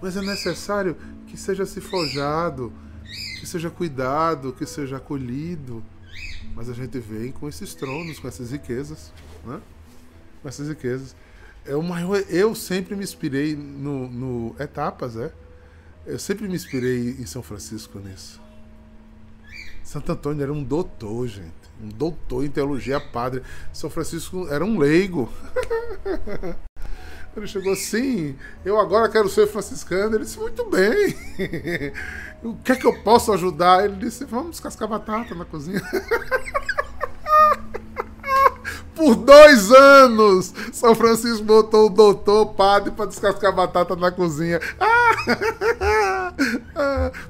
Mas 0.00 0.16
é 0.16 0.20
necessário 0.20 0.96
que 1.26 1.36
seja 1.36 1.66
se 1.66 1.80
forjado, 1.80 2.72
que 3.40 3.46
seja 3.46 3.70
cuidado, 3.70 4.52
que 4.52 4.64
seja 4.64 4.96
acolhido. 4.96 5.82
Mas 6.54 6.68
a 6.68 6.72
gente 6.72 6.98
vem 6.98 7.32
com 7.32 7.48
esses 7.48 7.74
tronos, 7.74 8.18
com 8.18 8.28
essas 8.28 8.50
riquezas, 8.50 9.12
né? 9.46 9.60
Com 10.42 10.48
essas 10.48 10.68
riquezas. 10.68 11.14
É 11.64 11.74
o 11.74 11.82
maior, 11.82 12.22
eu 12.28 12.54
sempre 12.54 12.96
me 12.96 13.04
inspirei 13.04 13.54
no, 13.54 14.08
no 14.08 14.56
etapas, 14.58 15.16
é. 15.16 15.32
Eu 16.06 16.18
sempre 16.18 16.48
me 16.48 16.54
inspirei 16.54 17.16
em 17.18 17.26
São 17.26 17.42
Francisco 17.42 17.98
nisso. 17.98 18.40
Santo 19.84 20.12
Antônio 20.12 20.42
era 20.42 20.52
um 20.52 20.62
doutor, 20.62 21.26
gente. 21.26 21.52
Um 21.82 21.88
doutor 21.88 22.44
em 22.44 22.50
teologia, 22.50 23.00
padre. 23.00 23.42
São 23.72 23.88
Francisco 23.88 24.46
era 24.48 24.64
um 24.64 24.78
leigo. 24.78 25.32
Ele 27.36 27.46
chegou 27.46 27.72
assim, 27.72 28.36
eu 28.64 28.78
agora 28.80 29.08
quero 29.08 29.28
ser 29.28 29.46
franciscano. 29.46 30.16
Ele 30.16 30.24
disse, 30.24 30.38
muito 30.38 30.68
bem. 30.68 31.14
o 32.42 32.56
que 32.56 32.72
é 32.72 32.76
que 32.76 32.86
eu 32.86 33.02
posso 33.02 33.32
ajudar? 33.32 33.84
Ele 33.84 33.96
disse, 33.96 34.24
vamos 34.24 34.52
descascar 34.52 34.88
batata 34.88 35.34
na 35.34 35.44
cozinha. 35.44 35.80
Por 38.98 39.14
dois 39.14 39.70
anos, 39.70 40.52
São 40.72 40.92
Francisco 40.92 41.44
botou 41.44 41.86
o 41.86 41.88
doutor, 41.88 42.46
padre, 42.54 42.90
para 42.90 43.06
descascar 43.06 43.54
batata 43.54 43.94
na 43.94 44.10
cozinha. 44.10 44.58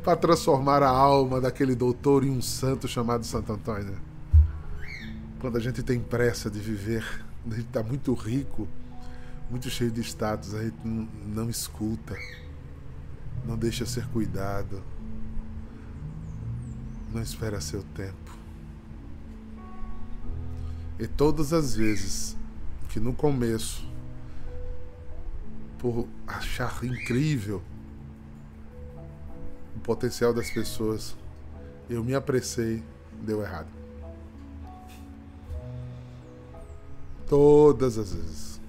para 0.03 0.17
transformar 0.17 0.83
a 0.83 0.89
alma 0.89 1.43
daquele 1.43 1.75
doutor 1.75 2.25
em 2.25 2.31
um 2.31 2.41
santo 2.41 2.89
chamado 2.89 3.27
Santo 3.27 3.53
Antônio. 3.53 3.99
Quando 5.43 5.59
a 5.59 5.61
gente 5.61 5.83
tem 5.83 6.01
pressa 6.01 6.49
de 6.51 6.59
viver, 6.59 7.05
a 7.47 7.51
gente 7.51 7.67
está 7.67 7.83
muito 7.83 8.15
rico, 8.15 8.67
muito 9.51 9.69
cheio 9.69 9.91
de 9.91 10.01
status, 10.01 10.55
a 10.55 10.63
gente 10.63 10.79
não 10.83 11.51
escuta, 11.51 12.17
não 13.45 13.59
deixa 13.59 13.85
ser 13.85 14.07
cuidado, 14.09 14.83
não 17.13 17.21
espera 17.21 17.61
seu 17.61 17.83
tempo. 17.95 18.28
E 20.99 21.07
todas 21.07 21.53
as 21.53 21.77
vezes 21.77 22.37
que 22.89 22.99
no 22.99 23.13
começo, 23.13 23.87
por 25.79 26.09
achar 26.27 26.85
incrível 26.85 27.63
o 29.77 29.81
potencial 29.81 30.35
das 30.35 30.51
pessoas, 30.51 31.17
eu 31.89 32.03
me 32.03 32.15
apressei, 32.15 32.83
deu 33.23 33.43
errado. 33.43 33.69
Todas 37.29 37.97
as 37.97 38.13
vezes. 38.13 38.61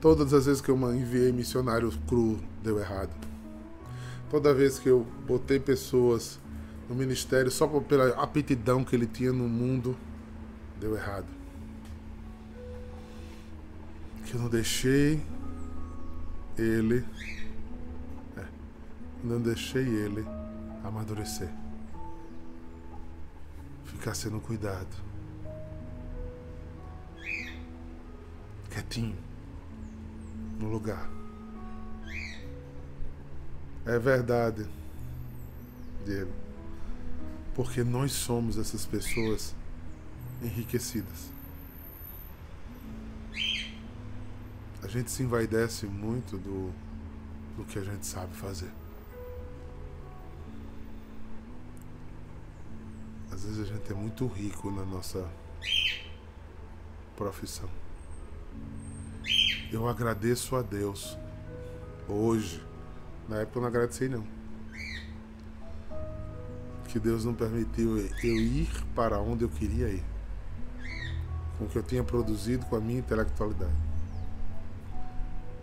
Todas 0.00 0.32
as 0.32 0.46
vezes 0.46 0.60
que 0.60 0.70
eu 0.70 0.94
enviei 0.94 1.32
missionário 1.32 1.92
cru, 2.06 2.38
deu 2.62 2.78
errado. 2.78 3.10
Toda 4.30 4.54
vez 4.54 4.78
que 4.78 4.88
eu 4.88 5.06
botei 5.26 5.58
pessoas 5.58 6.38
no 6.92 6.98
ministério 6.98 7.50
só 7.50 7.66
pela 7.80 8.10
aptidão 8.22 8.84
que 8.84 8.94
ele 8.94 9.06
tinha 9.06 9.32
no 9.32 9.48
mundo, 9.48 9.96
deu 10.78 10.94
errado. 10.94 11.26
Que 14.26 14.34
eu 14.34 14.40
não 14.40 14.50
deixei 14.50 15.22
ele, 16.58 17.02
é, 18.36 18.44
não 19.24 19.40
deixei 19.40 19.82
ele 19.82 20.22
amadurecer, 20.84 21.48
ficar 23.86 24.12
sendo 24.12 24.38
cuidado, 24.38 24.94
quietinho, 28.70 29.16
no 30.60 30.68
lugar. 30.68 31.08
É 33.86 33.98
verdade, 33.98 34.66
Diego 36.04 36.41
porque 37.54 37.84
nós 37.84 38.12
somos 38.12 38.56
essas 38.56 38.86
pessoas 38.86 39.54
enriquecidas. 40.42 41.30
A 44.82 44.88
gente 44.88 45.10
se 45.10 45.22
envaidece 45.22 45.86
muito 45.86 46.36
do, 46.36 46.72
do 47.56 47.64
que 47.64 47.78
a 47.78 47.84
gente 47.84 48.06
sabe 48.06 48.34
fazer. 48.34 48.70
Às 53.30 53.44
vezes 53.44 53.60
a 53.60 53.64
gente 53.64 53.90
é 53.90 53.94
muito 53.94 54.26
rico 54.26 54.70
na 54.70 54.84
nossa 54.84 55.28
profissão. 57.16 57.68
Eu 59.70 59.88
agradeço 59.88 60.56
a 60.56 60.62
Deus 60.62 61.16
hoje. 62.08 62.62
Na 63.28 63.40
época 63.40 63.58
eu 63.58 63.62
não 63.62 63.68
agradeci 63.68 64.08
não 64.08 64.41
que 66.92 67.00
Deus 67.00 67.24
não 67.24 67.32
permitiu 67.32 67.96
eu 67.96 68.36
ir 68.36 68.68
para 68.94 69.18
onde 69.18 69.44
eu 69.44 69.48
queria 69.48 69.88
ir, 69.88 70.04
com 71.56 71.64
o 71.64 71.68
que 71.68 71.76
eu 71.76 71.82
tinha 71.82 72.04
produzido 72.04 72.66
com 72.66 72.76
a 72.76 72.80
minha 72.80 72.98
intelectualidade. 72.98 73.72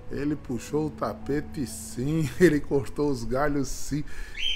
Ele 0.10 0.36
puxou 0.36 0.88
o 0.88 0.90
tapete 0.90 1.68
sim, 1.68 2.28
ele 2.42 2.60
cortou 2.60 3.12
os 3.12 3.24
galhos 3.24 3.68
sim. 3.68 4.04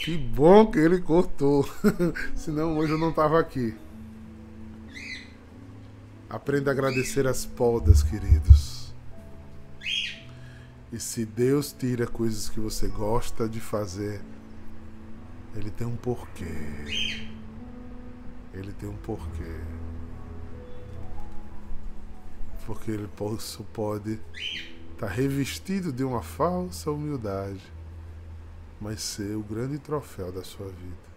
Que 0.03 0.17
bom 0.17 0.65
que 0.65 0.79
ele 0.79 0.99
cortou, 0.99 1.63
senão 2.35 2.75
hoje 2.75 2.93
eu 2.93 2.97
não 2.97 3.11
estava 3.11 3.39
aqui. 3.39 3.75
Aprenda 6.27 6.71
a 6.71 6.73
agradecer 6.73 7.27
as 7.27 7.45
podas, 7.45 8.01
queridos. 8.01 8.91
E 10.91 10.99
se 10.99 11.23
Deus 11.23 11.71
tira 11.71 12.07
coisas 12.07 12.49
que 12.49 12.59
você 12.59 12.87
gosta 12.87 13.47
de 13.47 13.59
fazer, 13.59 14.21
ele 15.55 15.69
tem 15.69 15.85
um 15.85 15.95
porquê. 15.95 16.45
Ele 18.53 18.73
tem 18.73 18.89
um 18.89 18.97
porquê. 18.97 19.59
Porque 22.65 22.91
ele 22.91 23.07
pode 23.07 23.37
estar 23.37 24.19
tá 24.97 25.07
revestido 25.07 25.91
de 25.91 26.03
uma 26.03 26.21
falsa 26.21 26.89
humildade, 26.89 27.61
mas 28.79 29.01
ser 29.01 29.35
o 29.35 29.43
grande 29.43 29.77
troféu 29.77 30.31
da 30.31 30.43
sua 30.43 30.67
vida. 30.67 31.13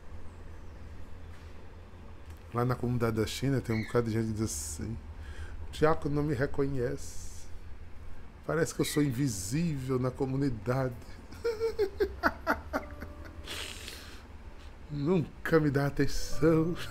Lá 2.53 2.65
na 2.65 2.75
comunidade 2.75 3.17
da 3.17 3.27
China 3.27 3.61
tem 3.61 3.77
um 3.77 3.83
bocado 3.85 4.09
de 4.09 4.15
gente 4.15 4.27
que 4.27 4.33
diz 4.33 4.43
assim: 4.43 4.97
o 5.69 5.73
diácono 5.73 6.15
não 6.15 6.23
me 6.23 6.35
reconhece. 6.35 7.27
Parece 8.47 8.75
que 8.75 8.81
eu 8.81 8.85
sou 8.85 9.03
invisível 9.03 9.99
na 9.99 10.11
comunidade. 10.11 10.95
nunca 14.91 15.61
me 15.61 15.71
dá 15.71 15.87
atenção. 15.87 16.75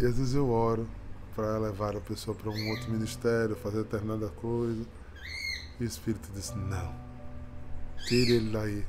E 0.00 0.06
às 0.06 0.16
vezes 0.16 0.34
eu 0.34 0.48
oro 0.48 0.88
para 1.36 1.58
levar 1.58 1.94
a 1.94 2.00
pessoa 2.00 2.34
para 2.34 2.50
um 2.50 2.70
outro 2.70 2.90
ministério, 2.90 3.54
fazer 3.54 3.82
determinada 3.82 4.28
coisa. 4.28 4.82
E 5.78 5.84
o 5.84 5.86
Espírito 5.86 6.26
diz: 6.34 6.54
Não, 6.54 6.94
tire 8.08 8.36
ele 8.36 8.50
daí, 8.50 8.82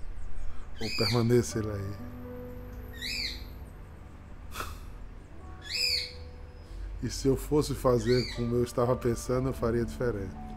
ou 0.80 0.88
permaneça 0.98 1.60
ele 1.60 1.72
aí. 1.72 1.94
E 7.04 7.10
se 7.10 7.28
eu 7.28 7.36
fosse 7.36 7.74
fazer 7.74 8.24
como 8.36 8.56
eu 8.56 8.64
estava 8.64 8.96
pensando, 8.96 9.50
eu 9.50 9.54
faria 9.54 9.84
diferente. 9.84 10.51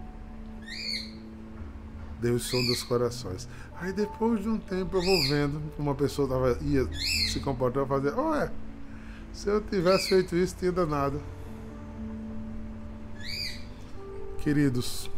Deus 2.25 2.45
som 2.45 2.65
dos 2.65 2.83
corações. 2.83 3.47
Aí 3.79 3.93
depois 3.93 4.41
de 4.41 4.49
um 4.49 4.59
tempo 4.59 4.97
eu 4.97 5.03
vou 5.03 5.29
vendo 5.29 5.61
uma 5.79 5.95
pessoa 5.95 6.27
tava, 6.27 6.59
ia 6.63 6.89
se 7.31 7.39
comportar 7.41 7.87
fazer, 7.87 8.15
ué, 8.15 8.51
Se 9.31 9.51
eu 9.51 9.61
tivesse 9.61 10.09
feito 10.09 10.35
isso, 10.35 10.57
tinha 10.59 10.73
danado. 10.73 11.21
Queridos, 14.39 15.11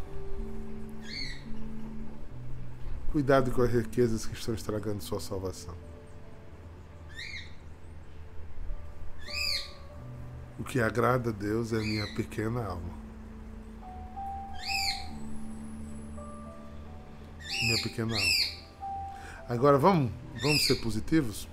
cuidado 3.12 3.53
com 3.53 3.62
as 3.62 3.71
riquezas 3.71 4.27
que 4.27 4.35
estão 4.35 4.55
estragando 4.55 5.01
sua 5.01 5.21
salvação. 5.21 5.75
O 10.59 10.64
que 10.64 10.81
agrada 10.81 11.31
a 11.31 11.33
Deus 11.33 11.73
é 11.73 11.79
minha 11.79 12.07
pequena 12.16 12.64
alma. 12.64 13.06
Minha 17.66 17.83
pequena 17.83 18.14
alma. 18.14 18.35
Agora 19.48 19.79
vamos, 19.79 20.11
vamos 20.40 20.66
ser 20.66 20.76
positivos? 20.76 21.48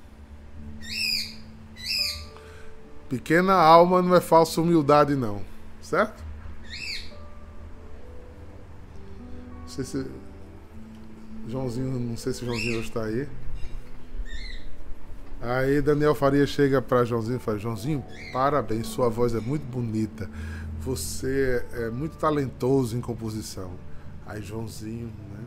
Pequena 3.09 3.53
alma 3.53 4.01
não 4.01 4.15
é 4.15 4.21
falsa 4.21 4.61
humildade, 4.61 5.15
não. 5.15 5.41
Certo? 5.81 6.23
sei 9.73 9.83
se. 9.83 10.05
Joãozinho, 11.47 11.99
não 11.99 12.15
sei 12.15 12.31
se 12.31 12.45
Joãozinho 12.45 12.79
está 12.79 13.03
aí. 13.03 13.27
Aí 15.41 15.81
Daniel 15.81 16.15
Faria 16.15 16.45
chega 16.47 16.81
para 16.81 17.03
Joãozinho 17.03 17.37
e 17.37 17.39
fala: 17.39 17.57
Joãozinho, 17.57 18.03
parabéns, 18.31 18.87
sua 18.87 19.09
voz 19.09 19.33
é 19.33 19.39
muito 19.39 19.63
bonita. 19.63 20.29
Você 20.79 21.65
é 21.73 21.89
muito 21.89 22.17
talentoso 22.17 22.95
em 22.95 23.01
composição. 23.01 23.71
Aí 24.25 24.41
Joãozinho, 24.41 25.07
né? 25.07 25.42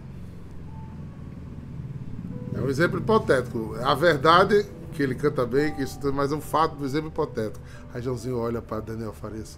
Um 2.66 2.68
exemplo 2.68 2.98
hipotético. 2.98 3.76
A 3.80 3.94
verdade 3.94 4.66
que 4.92 5.00
ele 5.00 5.14
canta 5.14 5.46
bem, 5.46 5.72
que 5.72 5.82
isso 5.82 6.00
mas 6.12 6.32
é 6.32 6.34
um 6.34 6.40
fato 6.40 6.74
do 6.74 6.84
exemplo 6.84 7.10
hipotético. 7.10 7.64
Aí 7.94 8.02
Joãozinho 8.02 8.38
olha 8.38 8.60
para 8.60 8.80
Daniel 8.80 9.12
Farias. 9.12 9.56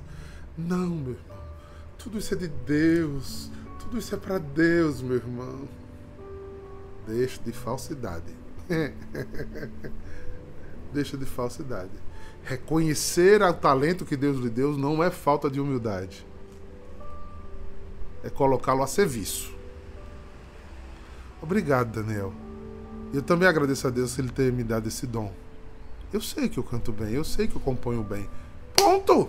Não, 0.58 0.88
meu 0.88 1.12
irmão. 1.12 1.38
Tudo 1.96 2.18
isso 2.18 2.34
é 2.34 2.36
de 2.36 2.48
Deus. 2.48 3.50
Tudo 3.80 3.96
isso 3.96 4.14
é 4.14 4.18
para 4.18 4.36
Deus, 4.36 5.00
meu 5.00 5.16
irmão. 5.16 5.66
Deixa 7.06 7.40
de 7.42 7.50
falsidade. 7.50 8.36
Deixa 10.92 11.16
de 11.16 11.24
falsidade. 11.24 11.92
Reconhecer 12.44 13.40
o 13.40 13.54
talento 13.54 14.04
que 14.04 14.18
Deus 14.18 14.38
lhe 14.38 14.50
deu 14.50 14.76
não 14.76 15.02
é 15.02 15.10
falta 15.10 15.48
de 15.48 15.58
humildade. 15.58 16.26
É 18.22 18.28
colocá-lo 18.28 18.82
a 18.82 18.86
serviço. 18.86 19.56
Obrigado, 21.40 22.02
Daniel. 22.02 22.34
Eu 23.12 23.22
também 23.22 23.48
agradeço 23.48 23.86
a 23.86 23.90
Deus 23.90 24.14
por 24.14 24.22
ele 24.22 24.32
ter 24.32 24.52
me 24.52 24.62
dado 24.62 24.86
esse 24.86 25.06
dom. 25.06 25.32
Eu 26.12 26.20
sei 26.20 26.48
que 26.48 26.58
eu 26.58 26.62
canto 26.62 26.92
bem, 26.92 27.12
eu 27.14 27.24
sei 27.24 27.46
que 27.46 27.56
eu 27.56 27.60
componho 27.60 28.02
bem. 28.02 28.28
Ponto! 28.76 29.28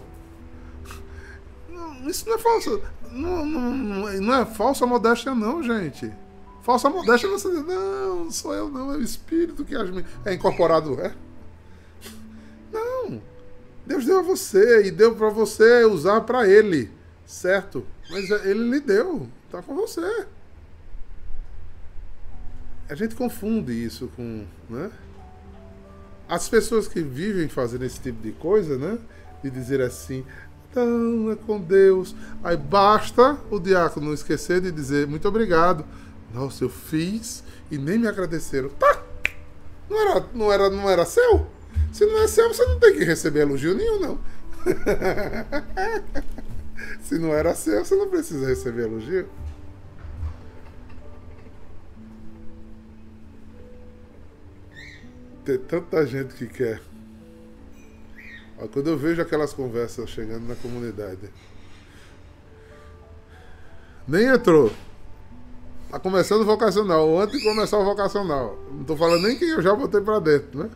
Isso 2.08 2.28
não 2.28 2.36
é 2.36 2.38
falso. 2.38 2.82
Não, 3.12 3.46
não, 3.46 3.74
não 4.22 4.34
é 4.34 4.46
falsa 4.46 4.86
modéstia, 4.86 5.34
não, 5.36 5.62
gente. 5.62 6.12
Falsa 6.62 6.90
modéstia 6.90 7.28
é 7.28 7.32
você 7.32 7.50
dizer, 7.50 7.64
não, 7.64 8.30
sou 8.32 8.54
eu, 8.54 8.70
não, 8.70 8.94
é 8.94 8.98
o 8.98 9.02
Espírito 9.02 9.66
que 9.66 9.76
é 10.26 10.34
incorporado. 10.34 11.00
É? 11.02 11.14
Não. 12.72 13.22
Deus 13.86 14.06
deu 14.06 14.20
a 14.20 14.22
você 14.22 14.86
e 14.86 14.92
deu 14.92 15.16
para 15.16 15.30
você 15.30 15.84
usar 15.86 16.22
para 16.22 16.48
Ele, 16.48 16.92
certo? 17.26 17.86
Mas 18.10 18.30
Ele 18.46 18.70
lhe 18.70 18.80
deu, 18.80 19.28
tá 19.50 19.62
com 19.62 19.76
você. 19.76 20.28
A 22.90 22.96
gente 22.96 23.14
confunde 23.14 23.72
isso 23.72 24.10
com, 24.16 24.46
né? 24.68 24.90
As 26.28 26.50
pessoas 26.50 26.88
que 26.88 27.02
vivem 27.02 27.48
fazendo 27.48 27.86
esse 27.86 28.00
tipo 28.00 28.22
de 28.22 28.32
coisa, 28.32 28.78
né? 28.78 28.98
De 29.44 29.52
dizer 29.52 29.80
assim, 29.80 30.26
então 30.72 31.32
é 31.32 31.36
com 31.36 31.60
Deus. 31.60 32.16
Aí 32.44 32.58
basta 32.58 33.38
o 33.52 33.60
diácono 33.60 34.14
esquecer 34.14 34.60
de 34.60 34.72
dizer 34.72 35.08
muito 35.08 35.28
obrigado. 35.28 35.86
Nossa, 36.34 36.64
eu 36.64 36.70
fiz 36.70 37.44
e 37.70 37.78
nem 37.78 38.00
me 38.00 38.08
agradeceram. 38.08 38.70
Tá! 38.70 39.04
Não 39.90 40.02
era, 40.02 40.26
não 40.34 40.52
era, 40.52 40.70
não 40.70 40.90
era 40.90 41.06
seu? 41.06 41.48
Se 41.92 42.06
não 42.06 42.22
é 42.22 42.28
seu, 42.28 42.48
você 42.50 42.64
não 42.66 42.80
tem 42.80 42.94
que 42.94 43.04
receber 43.04 43.42
elogio 43.42 43.76
nenhum, 43.76 44.00
não. 44.00 44.20
Se 47.02 47.18
não 47.18 47.34
era 47.34 47.56
seu, 47.56 47.84
você 47.84 47.96
não 47.96 48.08
precisa 48.08 48.48
receber 48.48 48.84
elogio. 48.84 49.28
Tem 55.46 55.58
tanta 55.58 56.06
gente 56.06 56.36
que 56.36 56.48
quer 56.48 56.82
quando 58.68 58.88
eu 58.88 58.98
vejo 58.98 59.22
aquelas 59.22 59.54
conversas 59.54 60.10
chegando 60.10 60.46
na 60.48 60.56
comunidade. 60.56 61.30
Nem 64.08 64.26
entrou. 64.26 64.72
Tá 65.90 66.00
começando 66.00 66.42
o 66.42 66.46
vocacional, 66.46 67.20
antes 67.20 67.40
de 67.40 67.44
começar 67.44 67.80
o 67.80 67.86
vocacional. 67.86 68.60
Não 68.72 68.84
tô 68.84 68.98
falando 68.98 69.24
nem 69.24 69.38
que 69.38 69.46
eu 69.46 69.62
já 69.62 69.74
botei 69.74 70.02
pra 70.02 70.20
dentro, 70.20 70.64
né? 70.64 70.70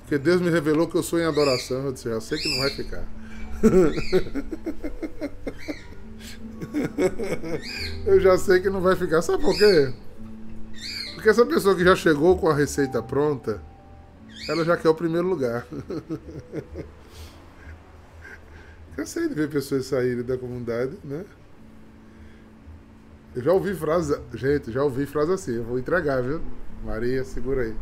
Porque 0.00 0.18
Deus 0.18 0.40
me 0.40 0.50
revelou 0.50 0.88
que 0.88 0.96
eu 0.96 1.02
sou 1.02 1.18
em 1.18 1.24
adoração. 1.24 1.86
Eu 1.86 1.92
disse, 1.92 2.08
já 2.08 2.20
sei 2.20 2.38
que 2.38 2.48
não 2.48 2.58
vai 2.58 2.70
ficar. 2.70 3.04
eu 8.04 8.20
já 8.20 8.36
sei 8.36 8.60
que 8.60 8.68
não 8.68 8.80
vai 8.80 8.96
ficar. 8.96 9.22
Sabe 9.22 9.42
por 9.42 9.56
quê? 9.56 9.92
Porque 11.22 11.30
essa 11.30 11.46
pessoa 11.46 11.76
que 11.76 11.84
já 11.84 11.94
chegou 11.94 12.36
com 12.36 12.48
a 12.48 12.52
receita 12.52 13.00
pronta 13.00 13.62
ela 14.48 14.64
já 14.64 14.76
quer 14.76 14.88
o 14.88 14.94
primeiro 14.94 15.28
lugar. 15.28 15.64
Cansei 18.96 19.28
de 19.28 19.34
ver 19.36 19.48
pessoas 19.48 19.86
saírem 19.86 20.24
da 20.24 20.36
comunidade, 20.36 20.98
né? 21.04 21.24
Eu 23.36 23.42
já 23.42 23.52
ouvi 23.52 23.72
frases, 23.72 24.20
gente, 24.34 24.72
já 24.72 24.82
ouvi 24.82 25.06
frases 25.06 25.34
assim, 25.34 25.58
eu 25.58 25.62
vou 25.62 25.78
entregar, 25.78 26.20
viu? 26.24 26.42
Maria, 26.84 27.22
segura 27.22 27.62
aí. 27.62 27.76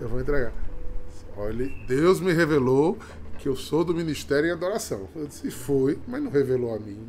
Eu 0.00 0.08
vou 0.08 0.20
entregar. 0.20 0.52
Olha, 1.36 1.70
Deus 1.86 2.18
me 2.18 2.32
revelou 2.32 2.98
que 3.38 3.48
eu 3.48 3.54
sou 3.54 3.84
do 3.84 3.94
ministério 3.94 4.48
em 4.48 4.52
adoração. 4.52 5.08
Eu 5.14 5.28
disse, 5.28 5.52
foi, 5.52 6.00
mas 6.04 6.20
não 6.20 6.32
revelou 6.32 6.74
a 6.74 6.80
mim. 6.80 7.08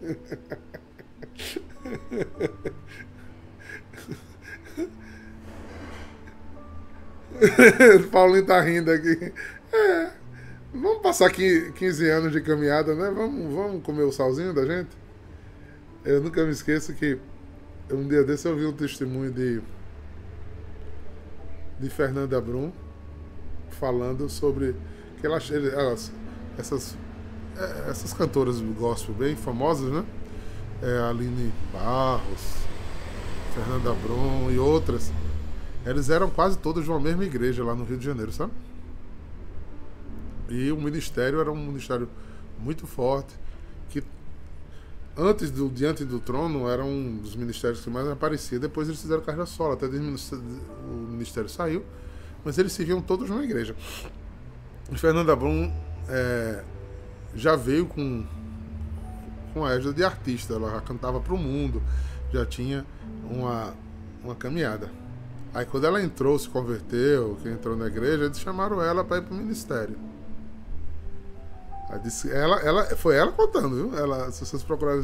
o 7.98 8.08
Paulinho 8.10 8.46
tá 8.46 8.60
rindo 8.60 8.90
aqui. 8.90 9.32
É, 9.72 10.10
vamos 10.72 11.02
passar 11.02 11.26
aqui 11.26 11.72
15 11.72 12.10
anos 12.10 12.32
de 12.32 12.40
caminhada, 12.40 12.94
né? 12.94 13.10
Vamos, 13.10 13.54
vamos 13.54 13.82
comer 13.82 14.02
o 14.02 14.12
salzinho 14.12 14.52
da 14.52 14.64
gente? 14.64 14.90
Eu 16.04 16.20
nunca 16.20 16.44
me 16.44 16.50
esqueço 16.50 16.92
que 16.94 17.18
um 17.90 18.06
dia 18.06 18.24
desse 18.24 18.46
eu 18.46 18.56
vi 18.56 18.66
um 18.66 18.72
testemunho 18.72 19.30
de, 19.30 19.60
de 21.78 21.90
Fernanda 21.90 22.40
Brum 22.40 22.72
falando 23.70 24.28
sobre 24.28 24.76
que 25.20 25.26
ela, 25.26 25.38
elas, 25.38 26.12
essas, 26.58 26.96
é, 27.56 27.90
essas 27.90 28.12
cantoras 28.12 28.60
gospel 28.60 29.14
bem 29.14 29.36
famosas, 29.36 29.90
né? 29.90 30.04
É, 30.82 31.08
Aline 31.08 31.52
Barros, 31.72 32.56
Fernanda 33.54 33.92
Brum 33.94 34.50
e 34.50 34.58
outras 34.58 35.12
eles 35.84 36.10
eram 36.10 36.30
quase 36.30 36.58
todos 36.58 36.84
de 36.84 36.90
uma 36.90 37.00
mesma 37.00 37.24
igreja 37.24 37.64
lá 37.64 37.74
no 37.74 37.84
Rio 37.84 37.98
de 37.98 38.04
Janeiro, 38.04 38.32
sabe? 38.32 38.52
E 40.48 40.70
o 40.70 40.76
ministério 40.76 41.40
era 41.40 41.50
um 41.50 41.66
ministério 41.66 42.08
muito 42.58 42.86
forte, 42.86 43.34
que 43.88 44.02
antes 45.16 45.50
do 45.50 45.68
Diante 45.68 46.04
do 46.04 46.20
Trono 46.20 46.68
era 46.68 46.84
um 46.84 47.16
dos 47.16 47.34
ministérios 47.34 47.80
que 47.80 47.90
mais 47.90 48.06
aparecia. 48.08 48.58
Depois 48.58 48.88
eles 48.88 49.00
fizeram 49.00 49.22
carreira 49.22 49.46
solo, 49.46 49.72
até 49.72 49.86
o 49.86 49.90
ministério 51.10 51.48
saiu, 51.48 51.84
mas 52.44 52.58
eles 52.58 52.72
se 52.72 52.84
viam 52.84 53.00
todos 53.00 53.28
numa 53.28 53.42
igreja. 53.42 53.74
E 54.90 54.98
Fernanda 54.98 55.34
Brum 55.34 55.72
é, 56.08 56.62
já 57.34 57.56
veio 57.56 57.86
com, 57.86 58.24
com 59.54 59.64
a 59.64 59.74
égide 59.74 59.94
de 59.94 60.04
artista, 60.04 60.54
ela 60.54 60.70
já 60.70 60.80
cantava 60.80 61.20
para 61.20 61.32
o 61.32 61.38
mundo, 61.38 61.82
já 62.32 62.44
tinha 62.44 62.84
uma, 63.30 63.74
uma 64.22 64.34
caminhada. 64.34 65.01
Aí 65.54 65.66
quando 65.66 65.86
ela 65.86 66.02
entrou, 66.02 66.38
se 66.38 66.48
converteu, 66.48 67.36
que 67.42 67.48
entrou 67.48 67.76
na 67.76 67.86
igreja, 67.86 68.24
eles 68.24 68.40
chamaram 68.40 68.82
ela 68.82 69.04
para 69.04 69.18
ir 69.18 69.22
para 69.22 69.34
o 69.34 69.36
ministério. 69.36 69.96
Disse, 72.02 72.30
ela, 72.30 72.58
ela, 72.60 72.84
foi 72.96 73.16
ela 73.16 73.30
contando, 73.32 73.76
viu? 73.76 73.98
Ela, 73.98 74.32
se 74.32 74.46
vocês 74.46 74.62
procurarem, 74.62 75.02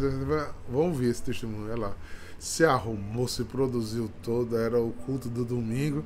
vão 0.68 0.86
ouvir 0.86 1.10
esse 1.10 1.22
testemunho. 1.22 1.70
Ela 1.70 1.94
se 2.38 2.64
arrumou, 2.64 3.28
se 3.28 3.44
produziu 3.44 4.10
toda, 4.22 4.56
era 4.58 4.80
o 4.80 4.92
culto 5.04 5.28
do 5.28 5.44
domingo. 5.44 6.02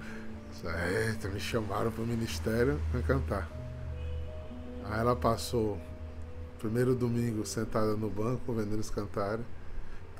Eita, 1.08 1.28
me 1.28 1.38
chamaram 1.38 1.92
para 1.92 2.02
o 2.02 2.06
ministério 2.06 2.80
para 2.90 3.00
cantar. 3.02 3.48
Aí 4.84 5.00
ela 5.00 5.14
passou 5.14 5.78
primeiro 6.58 6.94
domingo 6.94 7.46
sentada 7.46 7.96
no 7.96 8.08
banco, 8.08 8.52
vendo 8.52 8.74
eles 8.74 8.90
cantarem. 8.90 9.44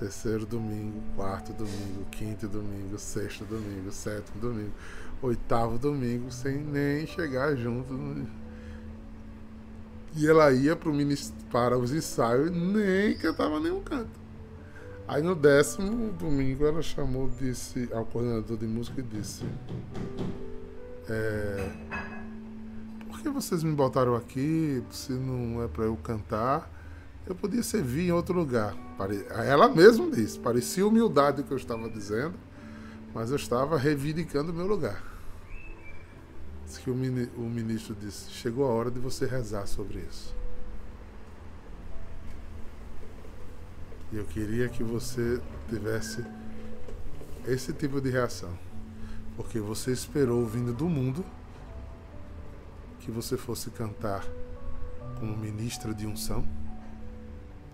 Terceiro 0.03 0.45
domingo, 0.45 1.01
quarto 1.15 1.53
domingo, 1.53 2.05
quinto 2.11 2.49
domingo, 2.49 2.99
sexto 2.99 3.45
domingo, 3.45 3.93
sétimo 3.93 4.41
domingo, 4.41 4.73
oitavo 5.23 5.79
domingo, 5.79 6.29
sem 6.33 6.57
nem 6.57 7.07
chegar 7.07 7.55
junto. 7.55 8.27
E 10.17 10.29
ela 10.29 10.53
ia 10.53 10.75
pro 10.75 10.93
para 11.53 11.79
os 11.79 11.93
ensaios 11.93 12.51
nem 12.51 13.17
cantava 13.17 13.61
nenhum 13.61 13.81
canto. 13.81 14.21
Aí 15.07 15.23
no 15.23 15.37
décimo 15.37 16.12
domingo 16.15 16.67
ela 16.67 16.83
chamou, 16.83 17.31
disse 17.38 17.88
ao 17.93 18.05
coordenador 18.05 18.57
de 18.57 18.67
música 18.67 19.01
e 19.01 19.05
disse. 19.05 19.45
É, 21.09 21.71
por 23.09 23.21
que 23.21 23.29
vocês 23.29 23.62
me 23.62 23.73
botaram 23.73 24.17
aqui 24.17 24.83
se 24.91 25.12
não 25.12 25.62
é 25.62 25.69
para 25.69 25.85
eu 25.85 25.97
cantar? 25.97 26.69
Eu 27.25 27.37
podia 27.37 27.62
servir 27.62 28.09
em 28.09 28.12
outro 28.12 28.35
lugar. 28.35 28.75
Ela 29.47 29.69
mesma 29.69 30.11
disse, 30.11 30.38
parecia 30.38 30.87
humildade 30.87 31.41
o 31.41 31.45
que 31.45 31.53
eu 31.53 31.57
estava 31.57 31.88
dizendo, 31.88 32.35
mas 33.15 33.31
eu 33.31 33.37
estava 33.37 33.77
reivindicando 33.77 34.53
o 34.53 34.55
meu 34.55 34.67
lugar. 34.67 35.03
Diz 36.65 36.79
que 36.79 36.91
o 36.91 36.95
ministro 36.95 37.95
disse: 37.95 38.31
chegou 38.31 38.65
a 38.65 38.69
hora 38.69 38.91
de 38.91 38.99
você 38.99 39.27
rezar 39.27 39.67
sobre 39.67 39.99
isso. 40.01 40.35
E 44.11 44.17
eu 44.17 44.25
queria 44.25 44.69
que 44.69 44.83
você 44.83 45.41
tivesse 45.69 46.25
esse 47.47 47.73
tipo 47.73 48.01
de 48.01 48.11
reação. 48.11 48.59
Porque 49.37 49.59
você 49.59 49.91
esperou 49.91 50.47
vindo 50.47 50.73
do 50.75 50.87
mundo 50.87 51.25
que 53.01 53.11
você 53.11 53.37
fosse 53.37 53.71
cantar 53.71 54.25
como 55.19 55.37
ministra 55.37 55.95
de 55.95 56.07
unção 56.07 56.47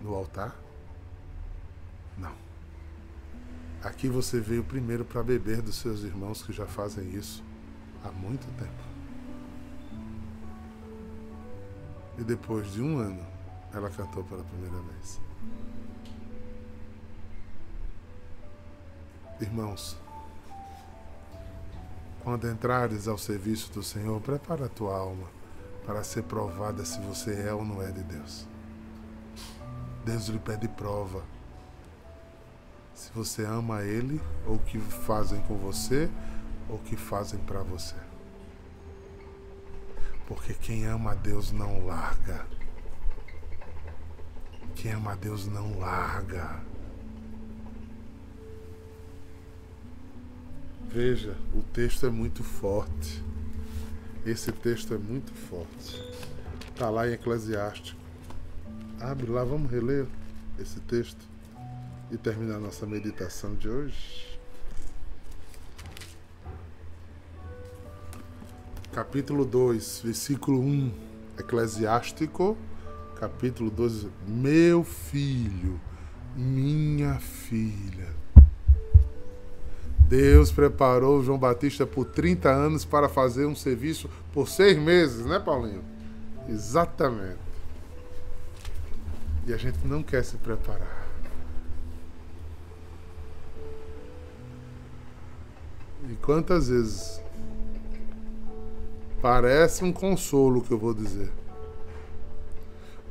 no 0.01 0.15
altar? 0.15 0.57
Não. 2.19 2.33
Aqui 3.83 4.09
você 4.09 4.39
veio 4.39 4.63
primeiro 4.63 5.05
para 5.05 5.23
beber 5.23 5.61
dos 5.61 5.75
seus 5.75 6.03
irmãos 6.03 6.43
que 6.43 6.51
já 6.51 6.65
fazem 6.65 7.09
isso 7.15 7.43
há 8.03 8.11
muito 8.11 8.45
tempo. 8.57 8.89
E 12.17 12.23
depois 12.23 12.71
de 12.73 12.81
um 12.81 12.99
ano, 12.99 13.25
ela 13.73 13.89
cantou 13.89 14.23
pela 14.25 14.43
primeira 14.43 14.77
vez. 14.81 15.21
Irmãos, 19.39 19.97
quando 22.21 22.49
entrares 22.49 23.07
ao 23.07 23.17
serviço 23.17 23.71
do 23.71 23.81
Senhor, 23.81 24.19
prepara 24.19 24.65
a 24.65 24.69
tua 24.69 24.97
alma 24.97 25.27
para 25.85 26.03
ser 26.03 26.23
provada 26.23 26.83
se 26.83 26.99
você 26.99 27.47
é 27.47 27.53
ou 27.53 27.63
não 27.63 27.81
é 27.81 27.91
de 27.91 28.03
Deus. 28.03 28.45
Deus 30.03 30.27
lhe 30.27 30.39
pede 30.39 30.67
prova. 30.67 31.23
Se 32.99 33.13
você 33.13 33.45
ama 33.45 33.81
Ele, 33.81 34.19
ou 34.45 34.55
o 34.55 34.59
que 34.59 34.77
fazem 34.77 35.41
com 35.43 35.55
você, 35.55 36.09
ou 36.67 36.75
o 36.75 36.79
que 36.79 36.97
fazem 36.97 37.39
para 37.39 37.63
você. 37.63 37.95
Porque 40.27 40.53
quem 40.53 40.85
ama 40.85 41.13
a 41.13 41.15
Deus 41.15 41.53
não 41.53 41.85
larga. 41.85 42.45
Quem 44.75 44.91
ama 44.91 45.13
a 45.13 45.15
Deus 45.15 45.47
não 45.47 45.79
larga. 45.79 46.61
Veja, 50.89 51.37
o 51.55 51.63
texto 51.63 52.05
é 52.05 52.09
muito 52.09 52.43
forte. 52.43 53.23
Esse 54.25 54.51
texto 54.51 54.93
é 54.93 54.97
muito 54.97 55.33
forte. 55.33 56.03
Está 56.69 56.89
lá 56.89 57.07
em 57.07 57.13
Eclesiástico. 57.13 57.97
Abre 58.99 59.31
lá, 59.31 59.45
vamos 59.45 59.71
reler 59.71 60.05
esse 60.59 60.81
texto 60.81 61.38
e 62.11 62.17
terminar 62.17 62.59
nossa 62.59 62.85
meditação 62.85 63.55
de 63.55 63.69
hoje. 63.69 64.39
Capítulo 68.93 69.45
2, 69.45 70.01
versículo 70.03 70.59
1. 70.59 70.91
Eclesiástico, 71.39 72.57
capítulo 73.19 73.69
2. 73.69 74.07
Meu 74.27 74.83
filho, 74.83 75.79
minha 76.35 77.19
filha 77.19 78.19
Deus 80.09 80.51
preparou 80.51 81.23
João 81.23 81.37
Batista 81.37 81.85
por 81.85 82.03
30 82.03 82.49
anos 82.49 82.83
para 82.83 83.07
fazer 83.07 83.45
um 83.45 83.55
serviço 83.55 84.09
por 84.33 84.49
seis 84.49 84.75
meses, 84.75 85.23
né, 85.23 85.37
Paulinho? 85.37 85.83
Exatamente. 86.49 87.37
E 89.45 89.53
a 89.53 89.57
gente 89.57 89.77
não 89.85 90.01
quer 90.01 90.25
se 90.25 90.35
preparar. 90.37 90.98
E 96.09 96.15
quantas 96.15 96.69
vezes 96.69 97.21
parece 99.21 99.83
um 99.83 99.93
consolo 99.93 100.59
que 100.59 100.71
eu 100.71 100.77
vou 100.79 100.91
dizer. 100.91 101.31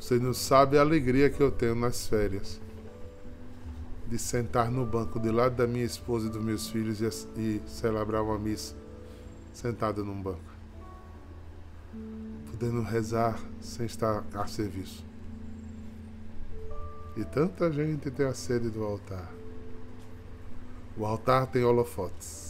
Você 0.00 0.18
não 0.18 0.34
sabe 0.34 0.76
a 0.76 0.80
alegria 0.80 1.30
que 1.30 1.40
eu 1.40 1.50
tenho 1.50 1.76
nas 1.76 2.08
férias 2.08 2.60
de 4.08 4.18
sentar 4.18 4.70
no 4.70 4.84
banco 4.84 5.20
de 5.20 5.30
lado 5.30 5.54
da 5.54 5.66
minha 5.66 5.84
esposa 5.84 6.26
e 6.26 6.30
dos 6.30 6.42
meus 6.42 6.70
filhos 6.70 7.00
e, 7.00 7.06
e 7.40 7.62
celebrar 7.68 8.22
uma 8.22 8.38
missa 8.38 8.74
sentado 9.52 10.04
num 10.04 10.20
banco. 10.20 10.40
Podendo 12.50 12.82
rezar 12.82 13.38
sem 13.60 13.86
estar 13.86 14.24
a 14.34 14.46
serviço. 14.46 15.04
E 17.16 17.24
tanta 17.24 17.70
gente 17.70 18.10
tem 18.10 18.26
a 18.26 18.34
sede 18.34 18.70
do 18.70 18.82
altar. 18.82 19.30
O 20.96 21.04
altar 21.04 21.46
tem 21.46 21.62
holofotes. 21.62 22.47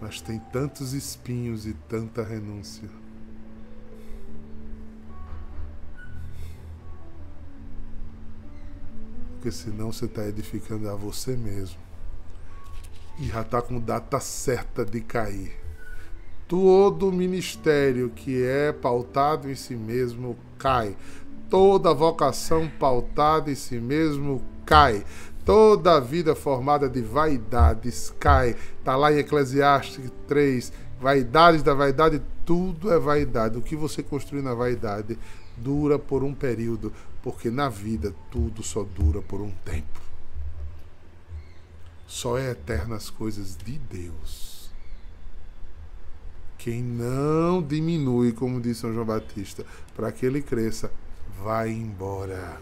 Mas 0.00 0.20
tem 0.20 0.38
tantos 0.38 0.92
espinhos 0.92 1.66
e 1.66 1.74
tanta 1.74 2.22
renúncia. 2.22 2.88
Porque 9.34 9.52
senão 9.52 9.92
você 9.92 10.06
está 10.06 10.26
edificando 10.26 10.88
a 10.88 10.94
você 10.94 11.36
mesmo. 11.36 11.78
E 13.18 13.26
já 13.26 13.42
está 13.42 13.60
com 13.62 13.80
data 13.80 14.20
certa 14.20 14.84
de 14.84 15.00
cair. 15.00 15.56
Todo 16.46 17.12
ministério 17.12 18.10
que 18.10 18.42
é 18.42 18.72
pautado 18.72 19.50
em 19.50 19.54
si 19.54 19.74
mesmo 19.74 20.36
cai. 20.58 20.96
Toda 21.50 21.94
vocação 21.94 22.68
pautada 22.78 23.50
em 23.50 23.54
si 23.54 23.78
mesmo 23.78 24.42
cai. 24.64 25.04
Toda 25.48 25.98
vida 25.98 26.34
formada 26.34 26.90
de 26.90 27.00
vaidades 27.00 28.12
cai. 28.20 28.54
Está 28.78 28.94
lá 28.96 29.10
em 29.10 29.16
Eclesiastes 29.16 30.12
3. 30.26 30.70
Vaidades 31.00 31.62
da 31.62 31.72
vaidade, 31.72 32.20
tudo 32.44 32.92
é 32.92 32.98
vaidade. 32.98 33.56
O 33.56 33.62
que 33.62 33.74
você 33.74 34.02
construir 34.02 34.42
na 34.42 34.52
vaidade 34.52 35.18
dura 35.56 35.98
por 35.98 36.22
um 36.22 36.34
período, 36.34 36.92
porque 37.22 37.50
na 37.50 37.70
vida 37.70 38.14
tudo 38.30 38.62
só 38.62 38.84
dura 38.84 39.22
por 39.22 39.40
um 39.40 39.50
tempo. 39.64 39.98
Só 42.06 42.36
é 42.36 42.50
eterna 42.50 42.96
as 42.96 43.08
coisas 43.08 43.56
de 43.56 43.78
Deus. 43.78 44.70
Quem 46.58 46.82
não 46.82 47.62
diminui, 47.62 48.32
como 48.32 48.60
disse 48.60 48.82
São 48.82 48.92
João 48.92 49.06
Batista, 49.06 49.64
para 49.96 50.12
que 50.12 50.26
ele 50.26 50.42
cresça, 50.42 50.92
vai 51.42 51.70
embora. 51.70 52.60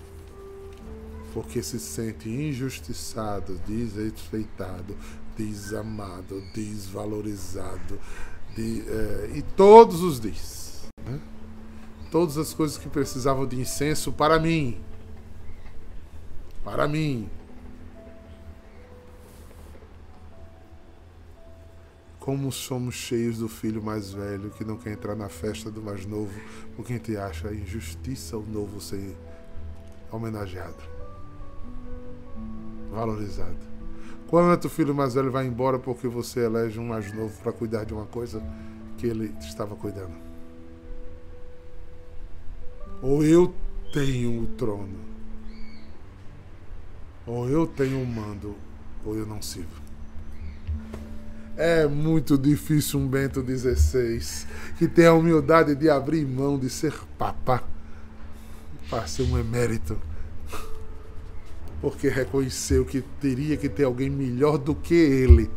Porque 1.36 1.62
se 1.62 1.78
sente 1.78 2.30
injustiçado, 2.30 3.60
desrespeitado, 3.66 4.96
desamado, 5.36 6.40
desvalorizado, 6.54 8.00
de, 8.54 8.80
eh, 8.88 9.32
e 9.34 9.42
todos 9.42 10.00
os 10.00 10.18
dias. 10.18 10.88
Né? 11.04 11.20
todas 12.10 12.38
as 12.38 12.54
coisas 12.54 12.78
que 12.78 12.88
precisavam 12.88 13.46
de 13.46 13.60
incenso 13.60 14.10
para 14.10 14.38
mim. 14.38 14.80
Para 16.64 16.88
mim. 16.88 17.28
Como 22.18 22.50
somos 22.50 22.94
cheios 22.94 23.36
do 23.36 23.50
filho 23.50 23.82
mais 23.82 24.10
velho 24.10 24.48
que 24.48 24.64
não 24.64 24.78
quer 24.78 24.92
entrar 24.92 25.14
na 25.14 25.28
festa 25.28 25.70
do 25.70 25.82
mais 25.82 26.06
novo, 26.06 26.32
porque 26.74 26.94
a 26.94 26.96
gente 26.96 27.14
acha 27.18 27.52
injustiça 27.52 28.38
o 28.38 28.46
novo 28.46 28.80
ser 28.80 29.14
homenageado, 30.10 30.95
valorizado. 32.96 33.56
Quanto 34.26 34.64
o 34.64 34.70
filho 34.70 34.94
mais 34.94 35.14
velho 35.14 35.30
vai 35.30 35.46
embora 35.46 35.78
porque 35.78 36.08
você 36.08 36.40
elege 36.40 36.80
um 36.80 36.88
mais 36.88 37.12
novo 37.12 37.38
para 37.42 37.52
cuidar 37.52 37.84
de 37.84 37.92
uma 37.92 38.06
coisa 38.06 38.42
que 38.96 39.06
ele 39.06 39.32
estava 39.38 39.76
cuidando? 39.76 40.14
Ou 43.02 43.22
eu 43.22 43.54
tenho 43.92 44.42
o 44.42 44.46
trono, 44.46 44.98
ou 47.26 47.48
eu 47.48 47.66
tenho 47.66 48.02
o 48.02 48.06
mando, 48.06 48.56
ou 49.04 49.14
eu 49.14 49.26
não 49.26 49.42
sirvo. 49.42 49.84
É 51.56 51.86
muito 51.86 52.36
difícil 52.36 52.98
um 52.98 53.06
Bento 53.06 53.42
XVI 53.42 54.46
que 54.78 54.88
tem 54.88 55.06
a 55.06 55.12
humildade 55.12 55.74
de 55.74 55.88
abrir 55.88 56.26
mão 56.26 56.58
de 56.58 56.68
ser 56.68 56.94
papa, 57.18 57.62
para 58.88 59.06
ser 59.06 59.22
um 59.22 59.38
emérito. 59.38 59.98
Porque 61.86 62.08
reconheceu 62.08 62.84
que 62.84 63.00
teria 63.00 63.56
que 63.56 63.68
ter 63.68 63.84
alguém 63.84 64.10
melhor 64.10 64.58
do 64.58 64.74
que 64.74 64.92
ele 64.92 65.48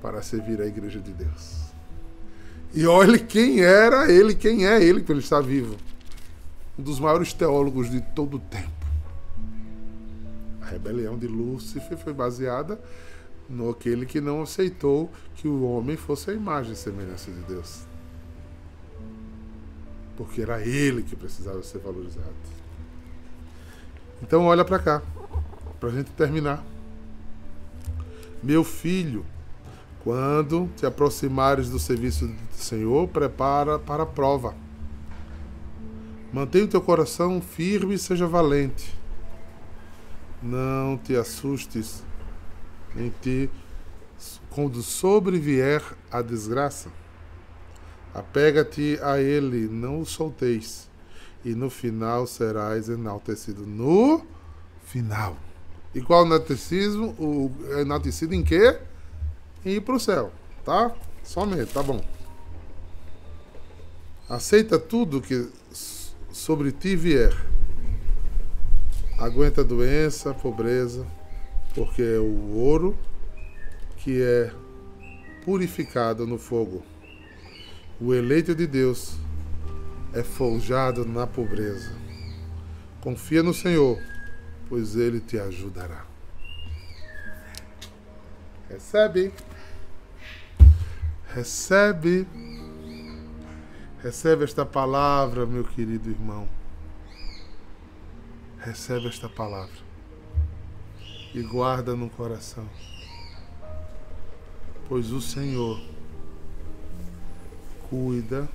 para 0.00 0.22
servir 0.22 0.62
a 0.62 0.66
igreja 0.66 0.98
de 0.98 1.12
Deus. 1.12 1.64
E 2.72 2.86
olhe 2.86 3.18
quem 3.18 3.60
era 3.60 4.10
ele, 4.10 4.34
quem 4.34 4.66
é 4.66 4.82
ele, 4.82 5.02
que 5.02 5.12
ele 5.12 5.20
está 5.20 5.42
vivo. 5.42 5.76
Um 6.78 6.82
dos 6.82 6.98
maiores 6.98 7.34
teólogos 7.34 7.90
de 7.90 8.00
todo 8.00 8.38
o 8.38 8.40
tempo. 8.40 8.72
A 10.62 10.64
rebelião 10.68 11.18
de 11.18 11.26
Lúcifer 11.26 11.98
foi 11.98 12.14
baseada 12.14 12.80
no 13.46 13.68
aquele 13.68 14.06
que 14.06 14.22
não 14.22 14.40
aceitou 14.40 15.12
que 15.34 15.46
o 15.46 15.64
homem 15.64 15.98
fosse 15.98 16.30
a 16.30 16.32
imagem 16.32 16.72
e 16.72 16.76
semelhança 16.76 17.30
de 17.30 17.40
Deus. 17.40 17.82
Porque 20.16 20.40
era 20.40 20.66
ele 20.66 21.02
que 21.02 21.14
precisava 21.14 21.62
ser 21.62 21.80
valorizado. 21.80 22.32
Então 24.22 24.46
olha 24.46 24.64
para 24.64 24.78
cá, 24.78 25.02
para 25.82 25.90
a 25.90 25.92
gente 25.94 26.12
terminar. 26.12 26.64
Meu 28.40 28.62
filho, 28.62 29.26
quando 30.04 30.70
te 30.76 30.86
aproximares 30.86 31.68
do 31.68 31.80
serviço 31.80 32.28
do 32.28 32.36
Senhor, 32.54 33.08
prepara 33.08 33.80
para 33.80 34.04
a 34.04 34.06
prova. 34.06 34.54
Mantenha 36.32 36.66
o 36.66 36.68
teu 36.68 36.80
coração 36.80 37.40
firme 37.42 37.94
e 37.94 37.98
seja 37.98 38.28
valente. 38.28 38.96
Não 40.40 40.96
te 40.96 41.16
assustes 41.16 42.04
em 42.94 43.12
ti 43.20 43.50
quando 44.50 44.82
sobrevier 44.82 45.82
a 46.12 46.22
desgraça. 46.22 46.90
Apega-te 48.14 49.00
a 49.02 49.20
ele, 49.20 49.66
não 49.66 50.02
o 50.02 50.06
solteis, 50.06 50.88
e 51.44 51.56
no 51.56 51.68
final 51.68 52.24
serás 52.24 52.88
enaltecido. 52.88 53.66
No 53.66 54.24
final. 54.84 55.36
E 55.94 56.00
qual 56.00 56.24
enaltecido? 56.24 57.14
O 57.18 57.50
enaltecido 57.78 58.34
em 58.34 58.42
quê? 58.42 58.78
e 59.64 59.76
ir 59.76 59.80
para 59.80 59.94
o 59.94 60.00
céu, 60.00 60.32
tá? 60.64 60.92
Somente, 61.22 61.72
tá 61.72 61.82
bom. 61.82 62.04
Aceita 64.28 64.78
tudo 64.78 65.20
que 65.20 65.48
sobre 66.32 66.72
ti 66.72 66.96
vier. 66.96 67.32
Aguenta 69.18 69.62
doença, 69.62 70.34
pobreza, 70.34 71.06
porque 71.74 72.02
é 72.02 72.18
o 72.18 72.56
ouro 72.56 72.96
que 73.98 74.20
é 74.20 74.52
purificado 75.44 76.26
no 76.26 76.38
fogo. 76.38 76.82
O 78.00 78.12
eleito 78.12 78.54
de 78.54 78.66
Deus 78.66 79.16
é 80.12 80.24
forjado 80.24 81.04
na 81.04 81.26
pobreza. 81.26 81.92
Confia 83.00 83.42
no 83.42 83.54
Senhor, 83.54 83.98
pois 84.72 84.96
ele 84.96 85.20
te 85.20 85.38
ajudará. 85.38 86.06
Recebe. 88.70 89.30
Recebe, 91.34 92.26
recebe 94.02 94.44
esta 94.44 94.64
palavra, 94.64 95.44
meu 95.44 95.62
querido 95.62 96.08
irmão. 96.08 96.48
Recebe 98.60 99.08
esta 99.08 99.28
palavra 99.28 99.76
e 101.34 101.42
guarda 101.42 101.94
no 101.94 102.08
coração, 102.08 102.66
pois 104.88 105.10
o 105.10 105.20
Senhor 105.20 105.78
cuida 107.90 108.48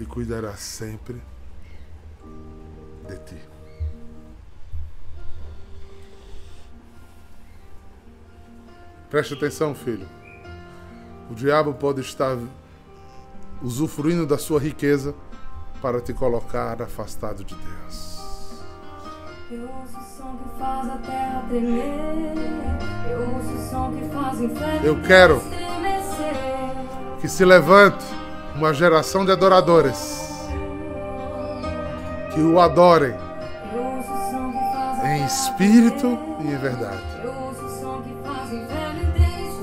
e 0.00 0.04
cuidará 0.04 0.56
sempre 0.56 1.22
de 3.04 3.16
ti. 3.18 3.40
Preste 9.10 9.34
atenção, 9.34 9.74
filho. 9.74 10.08
O 11.30 11.34
diabo 11.34 11.72
pode 11.74 12.00
estar 12.00 12.36
usufruindo 13.62 14.26
da 14.26 14.36
sua 14.36 14.58
riqueza 14.58 15.14
para 15.80 16.00
te 16.00 16.12
colocar 16.12 16.82
afastado 16.82 17.44
de 17.44 17.54
Deus. 17.54 18.14
Eu 19.50 19.68
ouço 19.68 19.98
o 19.98 20.16
som 20.16 20.36
que 20.36 20.58
faz 20.58 20.90
a 20.90 20.96
terra 20.98 21.44
tremer. 21.48 22.34
Eu 23.08 23.20
ouço 23.34 23.52
o 23.52 23.70
som 23.70 23.92
que 23.92 24.08
faz 24.12 24.40
o 24.40 24.44
inferno 24.44 24.86
Eu 24.86 25.02
quero 25.02 25.40
que 27.20 27.28
se 27.28 27.44
levante 27.44 28.04
uma 28.56 28.74
geração 28.74 29.24
de 29.24 29.30
adoradores 29.30 30.23
que 32.34 32.40
o 32.40 32.60
adorem 32.60 33.14
em 35.04 35.24
espírito 35.24 36.18
e 36.40 36.48
em 36.48 36.56
verdade 36.58 37.14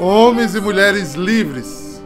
homens 0.02 0.56
e 0.56 0.60
mulheres 0.60 1.14
livres, 1.14 2.02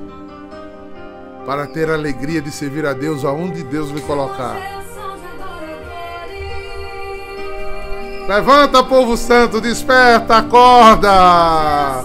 para 1.45 1.65
ter 1.65 1.89
a 1.89 1.93
alegria 1.93 2.41
de 2.41 2.51
servir 2.51 2.85
a 2.85 2.91
Deus 2.91 3.23
aonde 3.23 3.63
Deus 3.63 3.89
lhe 3.89 4.01
colocar. 4.01 4.57
Levanta, 8.27 8.83
povo 8.83 9.15
santo, 9.15 9.61
desperta, 9.61 10.37
acorda. 10.37 12.03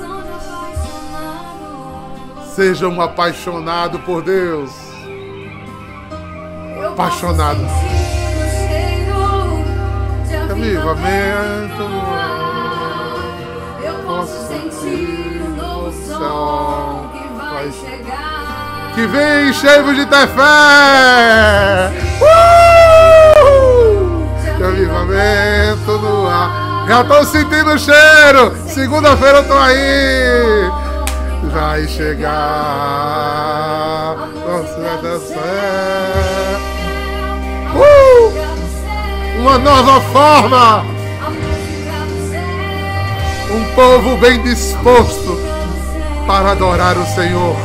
Seja 2.54 2.86
um 2.86 3.00
apaixonado 3.00 3.98
por 4.00 4.22
Deus. 4.22 4.70
Apaixonado. 6.92 7.99
Avivamento. 10.60 11.88
Eu 13.82 13.94
posso 14.06 14.46
sentir 14.46 15.42
salvação 15.58 17.10
que 17.14 17.26
vai 17.38 17.72
chegar. 17.72 18.92
Que 18.94 19.06
vem 19.06 19.52
cheio 19.54 19.94
de 19.94 20.04
ter 20.04 20.28
fé. 20.28 21.90
Uh! 22.20 22.26
Avivamento 24.62 25.92
no 25.98 26.28
ar. 26.28 26.84
Já 26.86 27.04
tô 27.04 27.24
sentindo 27.24 27.70
o 27.70 27.78
cheiro. 27.78 28.54
Segunda-feira 28.66 29.38
eu 29.38 29.48
tô 29.48 29.54
aí. 29.54 30.70
Vai 31.54 31.88
chegar. 31.88 32.28
Nossa, 34.46 34.76
fé. 35.20 35.36
Uh! 36.06 36.09
Uma 39.40 39.56
nova 39.56 40.02
forma. 40.12 40.84
Um 43.50 43.64
povo 43.74 44.18
bem 44.18 44.42
disposto 44.42 45.40
para 46.26 46.50
adorar 46.50 46.98
o 46.98 47.06
Senhor. 47.06 47.56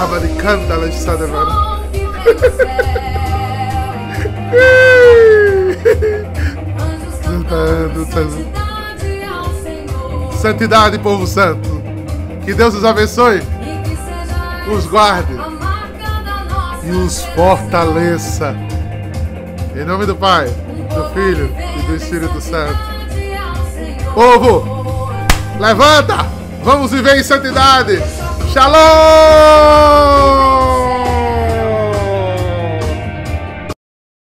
Amaricanda 0.00 0.78
la 0.78 0.88
Santidade, 10.40 10.98
povo 10.98 11.26
santo. 11.26 11.82
Que 12.42 12.54
Deus 12.54 12.74
os 12.74 12.86
abençoe, 12.86 13.42
os 14.74 14.86
guarde 14.86 15.34
e 16.84 16.90
os 16.90 17.22
fortaleça. 17.34 18.67
Em 19.74 19.84
nome 19.84 20.06
do 20.06 20.16
Pai, 20.16 20.46
do 20.46 21.14
Filho 21.14 21.54
e 21.78 21.82
do 21.82 21.96
Espírito 21.96 22.40
Santo. 22.40 22.78
Povo, 24.14 24.78
Levanta! 25.58 26.26
Vamos 26.62 26.92
viver 26.92 27.18
em 27.18 27.22
santidade! 27.22 28.00
Shalom! 28.52 30.67